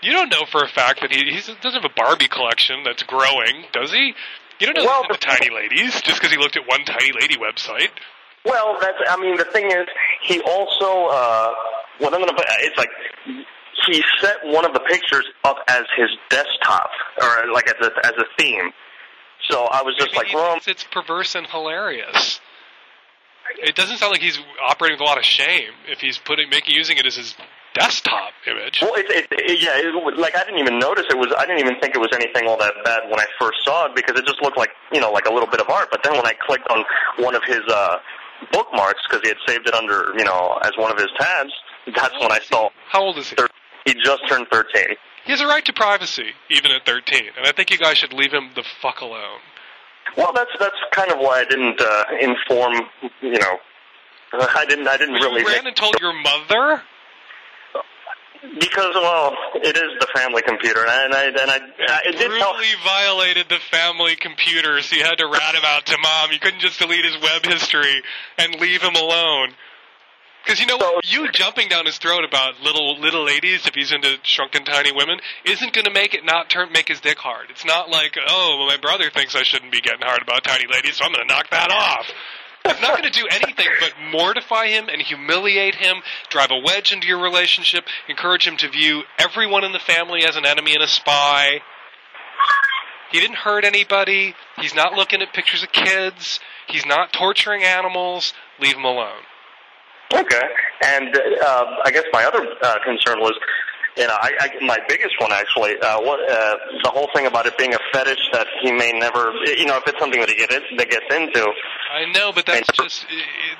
You 0.00 0.12
don't 0.12 0.28
know 0.28 0.44
for 0.50 0.62
a 0.62 0.68
fact 0.68 1.00
that 1.00 1.10
he 1.10 1.30
he's, 1.30 1.46
doesn't 1.46 1.82
have 1.82 1.84
a 1.84 1.94
Barbie 1.94 2.28
collection 2.28 2.82
that's 2.84 3.02
growing, 3.02 3.64
does 3.72 3.90
he? 3.90 4.14
You 4.60 4.66
don't 4.66 4.76
know 4.76 4.84
Well, 4.84 5.06
the 5.08 5.16
tiny 5.16 5.50
ladies 5.50 6.00
just 6.02 6.20
because 6.20 6.30
he 6.30 6.36
looked 6.38 6.56
at 6.56 6.68
one 6.68 6.84
tiny 6.84 7.12
lady 7.12 7.36
website. 7.36 7.88
Well, 8.44 8.76
that's. 8.80 8.98
I 9.08 9.16
mean, 9.20 9.36
the 9.36 9.44
thing 9.46 9.70
is, 9.70 9.86
he 10.22 10.40
also. 10.42 11.06
Uh, 11.06 11.52
what 11.98 12.12
I'm 12.12 12.20
gonna. 12.20 12.34
put 12.34 12.46
It's 12.60 12.76
like 12.76 12.90
he 13.86 14.02
set 14.20 14.36
one 14.44 14.64
of 14.64 14.72
the 14.72 14.80
pictures 14.80 15.24
up 15.44 15.58
as 15.68 15.84
his 15.96 16.08
desktop, 16.30 16.90
or 17.22 17.52
like 17.52 17.68
as 17.68 17.86
a 17.86 17.90
as 18.06 18.12
a 18.18 18.24
theme. 18.38 18.70
So 19.48 19.64
I 19.64 19.82
was 19.82 19.94
just 19.96 20.12
Maybe 20.14 20.28
like, 20.28 20.34
well, 20.34 20.58
it's 20.66 20.84
perverse 20.84 21.34
and 21.34 21.46
hilarious. 21.46 22.40
It 23.58 23.74
doesn't 23.74 23.98
sound 23.98 24.12
like 24.12 24.22
he's 24.22 24.38
operating 24.62 24.94
with 24.94 25.02
a 25.02 25.04
lot 25.04 25.18
of 25.18 25.24
shame 25.24 25.70
if 25.86 26.00
he's 26.00 26.16
putting 26.16 26.48
making 26.48 26.74
using 26.74 26.96
it 26.96 27.04
as 27.04 27.16
his 27.16 27.34
desktop 27.74 28.32
image. 28.46 28.78
Well, 28.80 28.94
it, 28.94 29.04
it, 29.10 29.26
it, 29.32 29.60
yeah, 29.60 29.76
it, 29.76 29.92
was- 29.92 30.14
like 30.18 30.34
I 30.34 30.44
didn't 30.44 30.60
even 30.60 30.78
notice 30.78 31.04
it 31.10 31.18
was. 31.18 31.28
I 31.36 31.44
didn't 31.44 31.60
even 31.60 31.78
think 31.80 31.94
it 31.94 31.98
was 31.98 32.08
anything 32.14 32.48
all 32.48 32.56
that 32.58 32.72
bad 32.84 33.02
when 33.10 33.20
I 33.20 33.26
first 33.38 33.58
saw 33.64 33.86
it 33.86 33.94
because 33.94 34.18
it 34.18 34.24
just 34.26 34.40
looked 34.42 34.56
like 34.56 34.70
you 34.92 35.00
know 35.00 35.12
like 35.12 35.26
a 35.26 35.32
little 35.32 35.48
bit 35.48 35.60
of 35.60 35.68
art. 35.68 35.88
But 35.90 36.00
then 36.02 36.14
when 36.14 36.26
I 36.26 36.32
clicked 36.40 36.66
on 36.70 36.84
one 37.18 37.34
of 37.34 37.42
his 37.44 37.60
uh, 37.68 37.98
bookmarks 38.52 39.00
because 39.08 39.22
he 39.22 39.28
had 39.28 39.38
saved 39.46 39.68
it 39.68 39.74
under 39.74 40.12
you 40.16 40.24
know 40.24 40.58
as 40.62 40.72
one 40.76 40.90
of 40.90 40.98
his 40.98 41.10
tabs, 41.18 41.52
that's 41.94 42.14
when 42.20 42.32
I 42.32 42.40
saw. 42.40 42.70
How 42.88 43.02
old 43.02 43.18
is 43.18 43.30
he? 43.30 43.36
He 43.86 43.94
just 43.94 44.28
turned 44.28 44.46
thirteen. 44.50 44.96
He 45.24 45.32
has 45.32 45.40
a 45.40 45.46
right 45.46 45.64
to 45.64 45.72
privacy, 45.72 46.32
even 46.50 46.70
at 46.70 46.84
13, 46.84 47.30
and 47.38 47.46
I 47.46 47.52
think 47.52 47.70
you 47.70 47.78
guys 47.78 47.96
should 47.96 48.12
leave 48.12 48.30
him 48.30 48.50
the 48.54 48.62
fuck 48.82 49.00
alone. 49.00 49.38
Well, 50.18 50.32
that's 50.34 50.50
that's 50.60 50.76
kind 50.92 51.10
of 51.10 51.18
why 51.18 51.40
I 51.40 51.44
didn't 51.44 51.80
uh, 51.80 52.04
inform. 52.20 52.74
You 53.22 53.38
know, 53.38 53.56
I 54.32 54.66
didn't. 54.68 54.86
I 54.86 54.96
didn't 54.96 55.14
really 55.14 55.40
You 55.40 55.48
ran 55.48 55.66
and 55.66 55.74
told 55.74 55.96
your 56.00 56.12
mother? 56.12 56.82
Because 58.60 58.94
well, 58.94 59.32
it 59.54 59.76
is 59.76 59.90
the 60.00 60.08
family 60.14 60.42
computer, 60.42 60.80
and 60.86 61.14
I 61.14 61.24
and 61.24 61.50
I, 61.50 61.56
I 61.56 61.58
uh, 61.58 61.98
it 62.04 62.18
did 62.18 62.30
tell. 62.38 62.54
Violated 62.84 63.46
the 63.48 63.58
family 63.70 64.16
computer, 64.16 64.80
so 64.82 64.96
you 64.96 65.04
had 65.04 65.16
to 65.16 65.26
rat 65.26 65.54
him 65.54 65.62
out 65.64 65.86
to 65.86 65.96
mom. 65.98 66.32
You 66.32 66.38
couldn't 66.38 66.60
just 66.60 66.78
delete 66.78 67.04
his 67.04 67.16
web 67.22 67.44
history 67.44 68.02
and 68.38 68.60
leave 68.60 68.82
him 68.82 68.94
alone. 68.94 69.50
Because 70.44 70.60
you 70.60 70.66
know 70.66 70.76
what? 70.76 71.10
You 71.10 71.30
jumping 71.32 71.68
down 71.68 71.86
his 71.86 71.96
throat 71.96 72.24
about 72.24 72.60
little 72.60 72.98
little 73.00 73.24
ladies 73.24 73.66
if 73.66 73.74
he's 73.74 73.92
into 73.92 74.18
shrunken 74.22 74.64
tiny 74.64 74.92
women 74.92 75.18
isn't 75.44 75.72
going 75.72 75.86
to 75.86 75.90
make 75.90 76.12
it 76.12 76.24
not 76.24 76.50
turn 76.50 76.70
make 76.72 76.88
his 76.88 77.00
dick 77.00 77.18
hard. 77.18 77.46
It's 77.50 77.64
not 77.64 77.88
like 77.88 78.16
oh 78.28 78.56
well, 78.58 78.68
my 78.68 78.76
brother 78.76 79.10
thinks 79.10 79.34
I 79.34 79.42
shouldn't 79.42 79.72
be 79.72 79.80
getting 79.80 80.02
hard 80.04 80.20
about 80.20 80.44
tiny 80.44 80.66
ladies, 80.70 80.96
so 80.96 81.04
I'm 81.04 81.12
going 81.12 81.26
to 81.26 81.32
knock 81.32 81.48
that 81.50 81.70
off. 81.70 82.06
It's 82.66 82.80
not 82.80 82.98
going 82.98 83.10
to 83.10 83.18
do 83.18 83.26
anything 83.30 83.66
but 83.78 83.92
mortify 84.10 84.68
him 84.68 84.88
and 84.88 85.00
humiliate 85.02 85.74
him, 85.74 85.96
drive 86.30 86.50
a 86.50 86.58
wedge 86.64 86.92
into 86.92 87.06
your 87.06 87.20
relationship, 87.20 87.84
encourage 88.08 88.46
him 88.46 88.56
to 88.58 88.68
view 88.70 89.02
everyone 89.18 89.64
in 89.64 89.72
the 89.72 89.78
family 89.78 90.24
as 90.24 90.36
an 90.36 90.46
enemy 90.46 90.74
and 90.74 90.82
a 90.82 90.88
spy. 90.88 91.60
He 93.12 93.20
didn't 93.20 93.36
hurt 93.36 93.64
anybody. 93.64 94.34
He's 94.58 94.74
not 94.74 94.94
looking 94.94 95.22
at 95.22 95.32
pictures 95.32 95.62
of 95.62 95.72
kids. 95.72 96.40
He's 96.66 96.86
not 96.86 97.12
torturing 97.12 97.62
animals. 97.62 98.32
Leave 98.60 98.76
him 98.76 98.84
alone. 98.84 99.22
Okay, 100.12 100.42
and 100.84 101.16
uh, 101.16 101.64
I 101.84 101.90
guess 101.90 102.04
my 102.12 102.24
other 102.24 102.46
uh, 102.62 102.76
concern 102.84 103.20
was, 103.20 103.34
you 103.96 104.06
know, 104.06 104.14
I, 104.14 104.32
I, 104.40 104.64
my 104.64 104.78
biggest 104.88 105.14
one 105.20 105.32
actually, 105.32 105.78
uh, 105.78 106.00
what, 106.00 106.20
uh, 106.28 106.56
the 106.82 106.90
whole 106.90 107.08
thing 107.14 107.26
about 107.26 107.46
it 107.46 107.56
being 107.56 107.74
a 107.74 107.78
fetish 107.92 108.18
that 108.32 108.46
he 108.62 108.72
may 108.72 108.92
never, 108.92 109.32
you 109.56 109.66
know, 109.66 109.76
if 109.76 109.84
it's 109.86 109.98
something 109.98 110.20
that 110.20 110.28
he 110.28 110.36
get 110.36 110.50
in, 110.50 110.76
that 110.76 110.90
gets 110.90 111.06
into. 111.14 111.46
I 111.92 112.10
know, 112.12 112.32
but 112.32 112.46
that's 112.46 112.68
just 112.72 113.06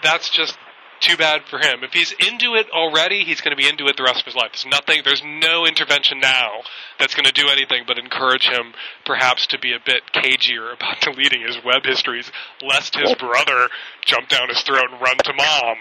that's 0.02 0.30
just 0.30 0.58
too 1.00 1.16
bad 1.16 1.42
for 1.48 1.58
him. 1.58 1.84
If 1.84 1.92
he's 1.92 2.12
into 2.12 2.54
it 2.54 2.66
already, 2.70 3.24
he's 3.24 3.40
going 3.40 3.56
to 3.56 3.60
be 3.60 3.68
into 3.68 3.86
it 3.86 3.96
the 3.96 4.02
rest 4.02 4.20
of 4.20 4.26
his 4.26 4.34
life. 4.34 4.52
There's 4.52 4.66
nothing. 4.66 5.02
There's 5.04 5.22
no 5.24 5.66
intervention 5.66 6.18
now 6.18 6.62
that's 6.98 7.14
going 7.14 7.26
to 7.26 7.32
do 7.32 7.48
anything 7.48 7.84
but 7.86 7.98
encourage 7.98 8.48
him, 8.48 8.72
perhaps, 9.04 9.46
to 9.48 9.58
be 9.58 9.72
a 9.72 9.78
bit 9.84 10.02
cagier 10.12 10.72
about 10.72 11.00
deleting 11.00 11.42
his 11.42 11.58
web 11.64 11.84
histories, 11.84 12.30
lest 12.62 12.96
his 12.96 13.14
brother 13.14 13.68
jump 14.04 14.28
down 14.28 14.48
his 14.48 14.62
throat 14.62 14.86
and 14.90 15.00
run 15.00 15.16
to 15.18 15.32
mom. 15.32 15.76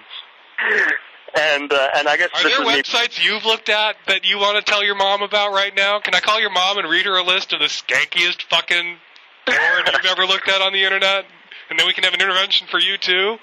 And 1.35 1.71
uh, 1.73 1.89
and 1.95 2.07
I 2.07 2.17
guess 2.17 2.29
Are 2.35 2.43
there 2.43 2.61
is 2.61 2.67
me. 2.67 2.81
websites 2.81 3.23
you've 3.23 3.43
looked 3.45 3.69
at 3.69 3.95
that 4.07 4.23
you 4.25 4.37
want 4.37 4.63
to 4.63 4.71
tell 4.71 4.83
your 4.83 4.95
mom 4.95 5.23
about 5.23 5.51
right 5.51 5.73
now? 5.75 5.99
Can 5.99 6.13
I 6.13 6.19
call 6.19 6.39
your 6.39 6.51
mom 6.51 6.77
and 6.77 6.87
read 6.87 7.05
her 7.05 7.17
a 7.17 7.23
list 7.23 7.53
of 7.53 7.59
the 7.59 7.65
skankiest 7.65 8.43
fucking 8.43 8.97
porn 9.47 9.83
you've 9.87 10.05
ever 10.05 10.25
looked 10.25 10.47
at 10.47 10.61
on 10.61 10.73
the 10.73 10.83
internet? 10.83 11.25
And 11.69 11.79
then 11.79 11.87
we 11.87 11.93
can 11.93 12.03
have 12.03 12.13
an 12.13 12.21
intervention 12.21 12.67
for 12.69 12.79
you 12.79 12.97
too? 12.97 13.37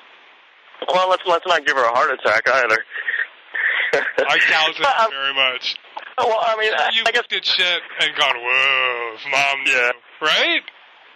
Well, 0.92 1.10
let's 1.10 1.22
let's 1.26 1.46
not 1.46 1.66
give 1.66 1.76
her 1.76 1.84
a 1.84 1.92
heart 1.92 2.10
attack 2.12 2.48
either. 2.48 2.78
I 3.92 4.38
doubt 4.48 4.70
it 4.70 5.10
very 5.10 5.34
much. 5.34 5.74
Well, 6.16 6.38
I 6.40 6.56
mean, 6.60 6.72
I, 6.72 6.90
you 6.92 7.02
looked 7.02 7.32
at 7.32 7.44
shit 7.44 7.82
and 8.00 8.16
gone, 8.16 8.36
whoa, 8.36 9.16
mom, 9.30 9.58
yeah, 9.66 9.90
right? 10.20 10.60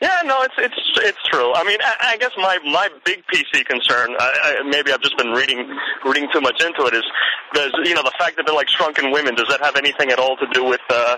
Yeah, 0.04 0.20
no, 0.26 0.42
it's 0.42 0.54
it's 0.58 0.76
it's 1.00 1.22
true. 1.32 1.54
I 1.54 1.64
mean, 1.64 1.78
I, 1.80 2.12
I 2.12 2.16
guess 2.18 2.32
my 2.36 2.58
my 2.62 2.90
big 3.06 3.24
PC 3.32 3.64
concern, 3.64 4.12
I, 4.20 4.60
I, 4.60 4.68
maybe 4.68 4.92
I've 4.92 5.00
just 5.00 5.16
been 5.16 5.32
reading 5.32 5.64
reading 6.04 6.28
too 6.30 6.42
much 6.42 6.62
into 6.62 6.84
it, 6.84 6.92
is 6.92 7.04
does 7.54 7.72
you 7.84 7.94
know 7.94 8.02
the 8.02 8.12
fact 8.18 8.36
that 8.36 8.44
they're 8.44 8.54
like 8.54 8.68
shrunken 8.68 9.12
women. 9.12 9.34
Does 9.34 9.48
that 9.48 9.62
have 9.62 9.76
anything 9.76 10.10
at 10.10 10.18
all 10.18 10.36
to 10.36 10.46
do 10.52 10.62
with 10.62 10.82
uh, 10.90 11.16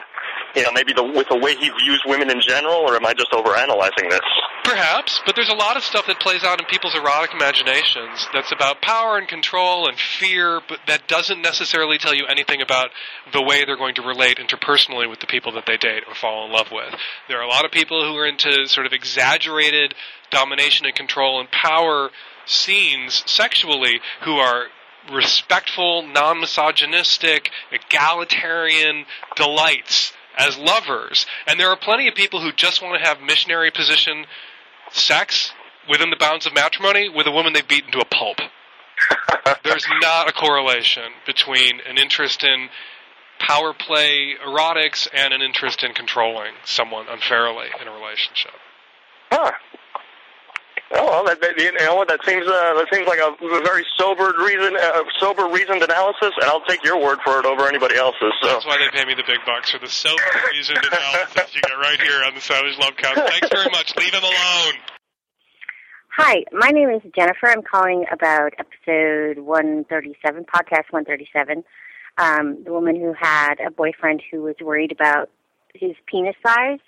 you 0.55 0.63
know, 0.63 0.71
maybe 0.73 0.93
the 0.93 1.03
with 1.03 1.29
the 1.29 1.37
way 1.37 1.57
he 1.57 1.69
views 1.83 2.03
women 2.07 2.31
in 2.31 2.41
general, 2.41 2.79
or 2.79 2.95
am 2.95 3.05
I 3.05 3.13
just 3.13 3.33
overanalyzing 3.33 4.09
this? 4.09 4.21
Perhaps, 4.67 5.21
but 5.25 5.37
there's 5.37 5.49
a 5.49 5.55
lot 5.55 5.77
of 5.77 5.85
stuff 5.85 6.09
that 6.09 6.19
plays 6.19 6.43
out 6.43 6.59
in 6.59 6.67
people's 6.67 6.97
erotic 6.97 7.33
imaginations 7.33 8.27
that's 8.35 8.51
about 8.51 8.83
power 8.83 9.17
and 9.17 9.29
control 9.29 9.87
and 9.87 9.97
fear, 9.97 10.61
but 10.69 10.81
that 10.89 11.07
doesn't 11.07 11.41
necessarily 11.41 11.99
tell 11.99 12.13
you 12.13 12.27
anything 12.27 12.61
about 12.61 12.91
the 13.33 13.41
way 13.41 13.65
they're 13.65 13.77
going 13.77 13.95
to 13.95 14.03
relate 14.03 14.39
interpersonally 14.39 15.09
with 15.09 15.21
the 15.21 15.27
people 15.29 15.53
that 15.53 15.67
they 15.67 15.77
date 15.77 16.03
or 16.09 16.17
fall 16.17 16.47
in 16.47 16.53
love 16.53 16.73
with. 16.73 16.93
There 17.29 17.39
are 17.39 17.45
a 17.45 17.49
lot 17.49 17.65
of 17.65 17.71
people 17.71 18.05
who 18.05 18.17
are 18.17 18.27
into 18.27 18.67
sort 18.67 18.87
of 18.87 18.93
exaggerated 18.93 19.95
domination 20.31 20.85
and 20.85 20.97
control 20.97 21.39
and 21.39 21.49
power 21.53 22.11
scenes 22.45 23.23
sexually 23.25 24.01
who 24.25 24.39
are 24.39 24.67
respectful, 25.13 26.03
non 26.03 26.41
misogynistic, 26.41 27.51
egalitarian 27.71 29.05
delights 29.37 30.13
as 30.37 30.59
lovers. 30.59 31.27
And 31.47 31.59
there 31.59 31.71
are 31.71 31.77
plenty 31.77 32.09
of 32.09 32.15
people 32.15 32.41
who 32.41 32.53
just 32.53 32.83
want 32.83 33.01
to 33.01 33.09
have 33.09 33.21
missionary 33.21 33.71
position 33.71 34.27
sex 34.93 35.53
within 35.89 36.11
the 36.11 36.17
bounds 36.17 36.47
of 36.47 36.55
matrimony 36.55 37.09
with 37.09 37.27
a 37.27 37.31
woman 37.31 37.53
they've 37.53 37.67
beaten 37.67 37.93
to 37.93 38.01
a 38.01 38.05
pulp. 38.05 38.39
There's 39.65 39.87
not 40.01 40.29
a 40.29 40.33
correlation 40.33 41.13
between 41.27 41.81
an 41.89 41.99
interest 41.99 42.45
in 42.45 42.69
power 43.39 43.75
play 43.75 44.35
erotics 44.45 45.07
and 45.13 45.35
an 45.35 45.43
interest 45.43 45.85
in 45.85 45.93
controlling 45.93 46.53
someone 46.65 47.07
unfairly 47.09 47.69
in 47.81 47.89
a 47.89 47.93
relationship. 47.93 48.55
Huh. 49.31 49.53
Oh, 50.95 51.03
well, 51.03 51.25
that, 51.27 51.43
that, 51.43 51.59
you 51.59 51.73
know 51.83 51.97
what? 51.97 52.07
That 52.07 52.23
seems 52.23 52.47
uh, 52.47 52.79
that 52.79 52.87
seems 52.95 53.11
like 53.11 53.19
a 53.19 53.35
very 53.67 53.83
sobered 53.99 54.39
reason, 54.39 54.79
uh, 54.79 55.03
sober 55.19 55.51
reasoned 55.51 55.83
analysis, 55.83 56.31
and 56.39 56.47
I'll 56.47 56.63
take 56.63 56.85
your 56.85 57.03
word 57.03 57.19
for 57.27 57.41
it 57.41 57.45
over 57.45 57.67
anybody 57.67 57.97
else's. 57.97 58.31
So. 58.41 58.47
That's 58.47 58.65
why 58.65 58.79
they 58.79 58.87
pay 58.97 59.05
me 59.05 59.15
the 59.15 59.27
big 59.27 59.43
bucks 59.45 59.75
for 59.75 59.83
the 59.83 59.91
sober 59.91 60.23
reasoned 60.55 60.79
analysis 60.87 61.55
you 61.59 61.63
get 61.63 61.75
right 61.75 62.01
here 62.01 62.23
on 62.23 62.37
the 62.37 62.41
Savage 62.41 62.79
Lovecast. 62.79 63.19
Thanks 63.19 63.49
very 63.51 63.71
much. 63.71 63.97
Leave 63.97 64.15
him 64.15 64.23
alone. 64.23 64.66
Hi, 66.19 66.45
my 66.51 66.71
name 66.71 66.89
is 66.89 67.03
Jennifer. 67.15 67.47
I'm 67.47 67.61
calling 67.61 68.07
about 68.11 68.55
episode 68.59 69.39
137, 69.39 70.45
podcast 70.45 70.91
137. 70.91 71.63
Um, 72.17 72.65
the 72.65 72.73
woman 72.73 72.97
who 72.97 73.13
had 73.13 73.57
a 73.61 73.71
boyfriend 73.71 74.23
who 74.31 74.41
was 74.41 74.55
worried 74.63 74.93
about 74.93 75.29
his 75.75 75.95
penis 76.07 76.35
size. 76.43 76.79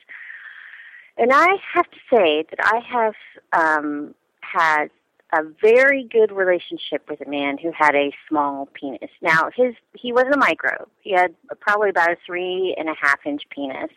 And 1.18 1.30
I 1.30 1.46
have 1.74 1.84
to 1.90 1.98
say 2.10 2.46
that 2.48 2.58
I 2.58 2.80
have 2.88 3.14
um, 3.52 4.14
had 4.40 4.86
a 5.34 5.42
very 5.60 6.04
good 6.04 6.32
relationship 6.32 7.06
with 7.10 7.20
a 7.20 7.28
man 7.28 7.58
who 7.58 7.70
had 7.70 7.94
a 7.94 8.10
small 8.30 8.64
penis. 8.72 9.10
Now, 9.20 9.50
his 9.54 9.74
he 9.92 10.10
was 10.10 10.24
a 10.32 10.38
micro. 10.38 10.88
He 11.02 11.12
had 11.12 11.34
probably 11.60 11.90
about 11.90 12.12
a 12.12 12.16
three 12.24 12.74
and 12.78 12.88
a 12.88 12.94
half 12.98 13.18
inch 13.26 13.42
penis, 13.50 13.90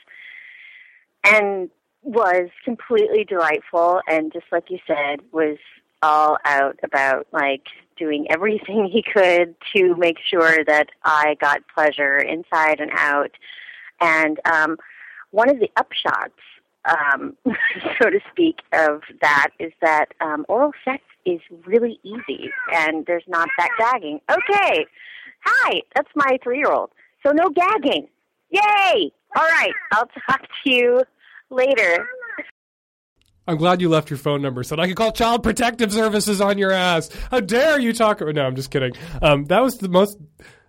and 1.23 1.69
was 2.03 2.49
completely 2.63 3.23
delightful. 3.23 4.01
And 4.07 4.31
just 4.33 4.45
like 4.51 4.69
you 4.69 4.79
said, 4.87 5.21
was 5.31 5.57
all 6.01 6.37
out 6.45 6.79
about 6.83 7.27
like 7.31 7.65
doing 7.97 8.27
everything 8.29 8.85
he 8.91 9.03
could 9.03 9.55
to 9.75 9.95
make 9.95 10.17
sure 10.19 10.63
that 10.65 10.89
I 11.03 11.35
got 11.39 11.61
pleasure 11.73 12.17
inside 12.17 12.79
and 12.79 12.91
out. 12.93 13.31
And 13.99 14.39
um, 14.45 14.77
one 15.29 15.49
of 15.49 15.59
the 15.59 15.69
upshots 15.77 16.31
um, 16.85 17.37
so 18.01 18.09
to 18.09 18.19
speak, 18.31 18.59
of 18.73 19.01
that 19.21 19.49
is 19.59 19.71
that 19.81 20.07
um, 20.19 20.45
oral 20.49 20.71
sex 20.83 21.03
is 21.25 21.39
really 21.65 21.99
easy 22.03 22.49
and 22.73 23.05
there's 23.05 23.23
not 23.27 23.47
that 23.57 23.69
gagging. 23.77 24.19
Okay, 24.29 24.85
hi, 25.43 25.81
that's 25.95 26.09
my 26.15 26.39
three 26.43 26.57
year 26.57 26.71
old. 26.71 26.89
So 27.23 27.31
no 27.31 27.49
gagging. 27.49 28.07
Yay! 28.49 29.11
All 29.35 29.43
right, 29.43 29.73
I'll 29.91 30.09
talk 30.29 30.41
to 30.41 30.69
you 30.69 31.03
later. 31.51 32.07
I'm 33.47 33.57
glad 33.57 33.81
you 33.81 33.89
left 33.89 34.09
your 34.09 34.17
phone 34.17 34.41
number 34.41 34.63
so 34.63 34.75
that 34.75 34.81
I 34.81 34.87
could 34.87 34.95
call 34.95 35.11
Child 35.11 35.43
Protective 35.43 35.91
Services 35.91 36.41
on 36.41 36.57
your 36.57 36.71
ass. 36.71 37.09
How 37.31 37.39
dare 37.39 37.79
you 37.79 37.91
talk? 37.91 38.21
No, 38.21 38.45
I'm 38.45 38.55
just 38.55 38.71
kidding. 38.71 38.93
Um, 39.21 39.45
that 39.45 39.61
was 39.61 39.77
the 39.77 39.89
most. 39.89 40.17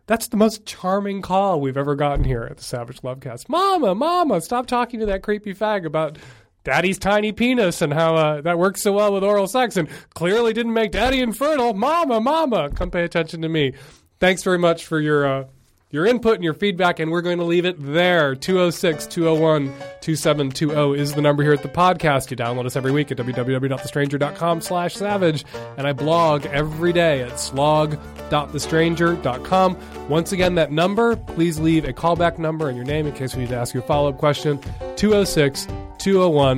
That's 0.06 0.28
the 0.28 0.36
most 0.36 0.66
charming 0.66 1.22
call 1.22 1.60
we've 1.60 1.76
ever 1.76 1.94
gotten 1.94 2.24
here 2.24 2.42
at 2.42 2.56
the 2.56 2.64
Savage 2.64 3.00
Lovecast. 3.02 3.48
Mama, 3.48 3.94
Mama, 3.94 4.40
stop 4.40 4.66
talking 4.66 4.98
to 5.00 5.06
that 5.06 5.22
creepy 5.22 5.54
fag 5.54 5.86
about 5.86 6.18
Daddy's 6.64 6.98
tiny 6.98 7.30
penis 7.30 7.82
and 7.82 7.92
how 7.92 8.16
uh, 8.16 8.40
that 8.40 8.58
works 8.58 8.82
so 8.82 8.92
well 8.92 9.12
with 9.12 9.22
oral 9.22 9.46
sex 9.46 9.76
and 9.76 9.88
clearly 10.14 10.52
didn't 10.52 10.72
make 10.72 10.90
Daddy 10.90 11.20
infertile. 11.20 11.72
Mama, 11.74 12.20
Mama, 12.20 12.70
come 12.70 12.90
pay 12.90 13.04
attention 13.04 13.42
to 13.42 13.48
me. 13.48 13.74
Thanks 14.18 14.42
very 14.42 14.58
much 14.58 14.86
for 14.86 15.00
your 15.00 15.24
uh, 15.24 15.44
your 15.92 16.04
input 16.06 16.34
and 16.34 16.42
your 16.42 16.54
feedback, 16.54 16.98
and 16.98 17.12
we're 17.12 17.20
going 17.20 17.38
to 17.38 17.44
leave 17.44 17.64
it 17.66 17.76
there. 17.78 18.34
206 18.34 19.06
201 19.06 19.66
2720 20.00 20.98
is 20.98 21.12
the 21.12 21.20
number 21.20 21.42
here 21.44 21.52
at 21.52 21.62
the 21.62 21.68
podcast. 21.68 22.30
You 22.30 22.36
download 22.36 22.64
us 22.64 22.76
every 22.76 22.90
week 22.90 23.10
at 23.12 23.18
www.thestranger.com 23.18 24.62
slash 24.62 24.94
savage, 24.94 25.44
and 25.76 25.86
I 25.86 25.92
blog 25.92 26.46
every 26.46 26.94
day 26.94 27.22
at 27.22 27.38
slog.thestranger.com. 27.38 29.76
Once 30.08 30.32
again, 30.32 30.54
that 30.56 30.72
number, 30.72 31.14
please 31.14 31.60
leave 31.60 31.84
a 31.84 31.92
callback 31.92 32.38
number 32.38 32.68
and 32.68 32.76
your 32.76 32.86
name 32.86 33.06
in 33.06 33.12
case 33.12 33.36
we 33.36 33.42
need 33.42 33.50
to 33.50 33.56
ask 33.56 33.74
you 33.74 33.80
a 33.80 33.84
follow 33.84 34.08
up 34.08 34.16
question. 34.18 34.58
206 34.96 35.66
201 35.98 36.56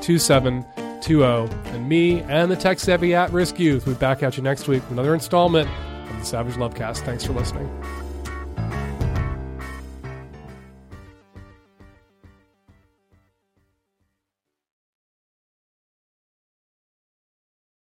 2720. 0.00 1.54
And 1.70 1.88
me 1.88 2.22
and 2.22 2.50
the 2.50 2.56
tech 2.56 2.80
savvy 2.80 3.14
at 3.14 3.30
risk 3.30 3.58
youth. 3.58 3.84
We'll 3.84 3.94
be 3.94 4.00
back 4.00 4.22
at 4.22 4.38
you 4.38 4.42
next 4.42 4.68
week 4.68 4.80
with 4.82 4.92
another 4.92 5.12
installment 5.12 5.68
of 6.10 6.18
the 6.18 6.24
Savage 6.24 6.54
Lovecast. 6.54 7.04
Thanks 7.04 7.26
for 7.26 7.34
listening. 7.34 7.68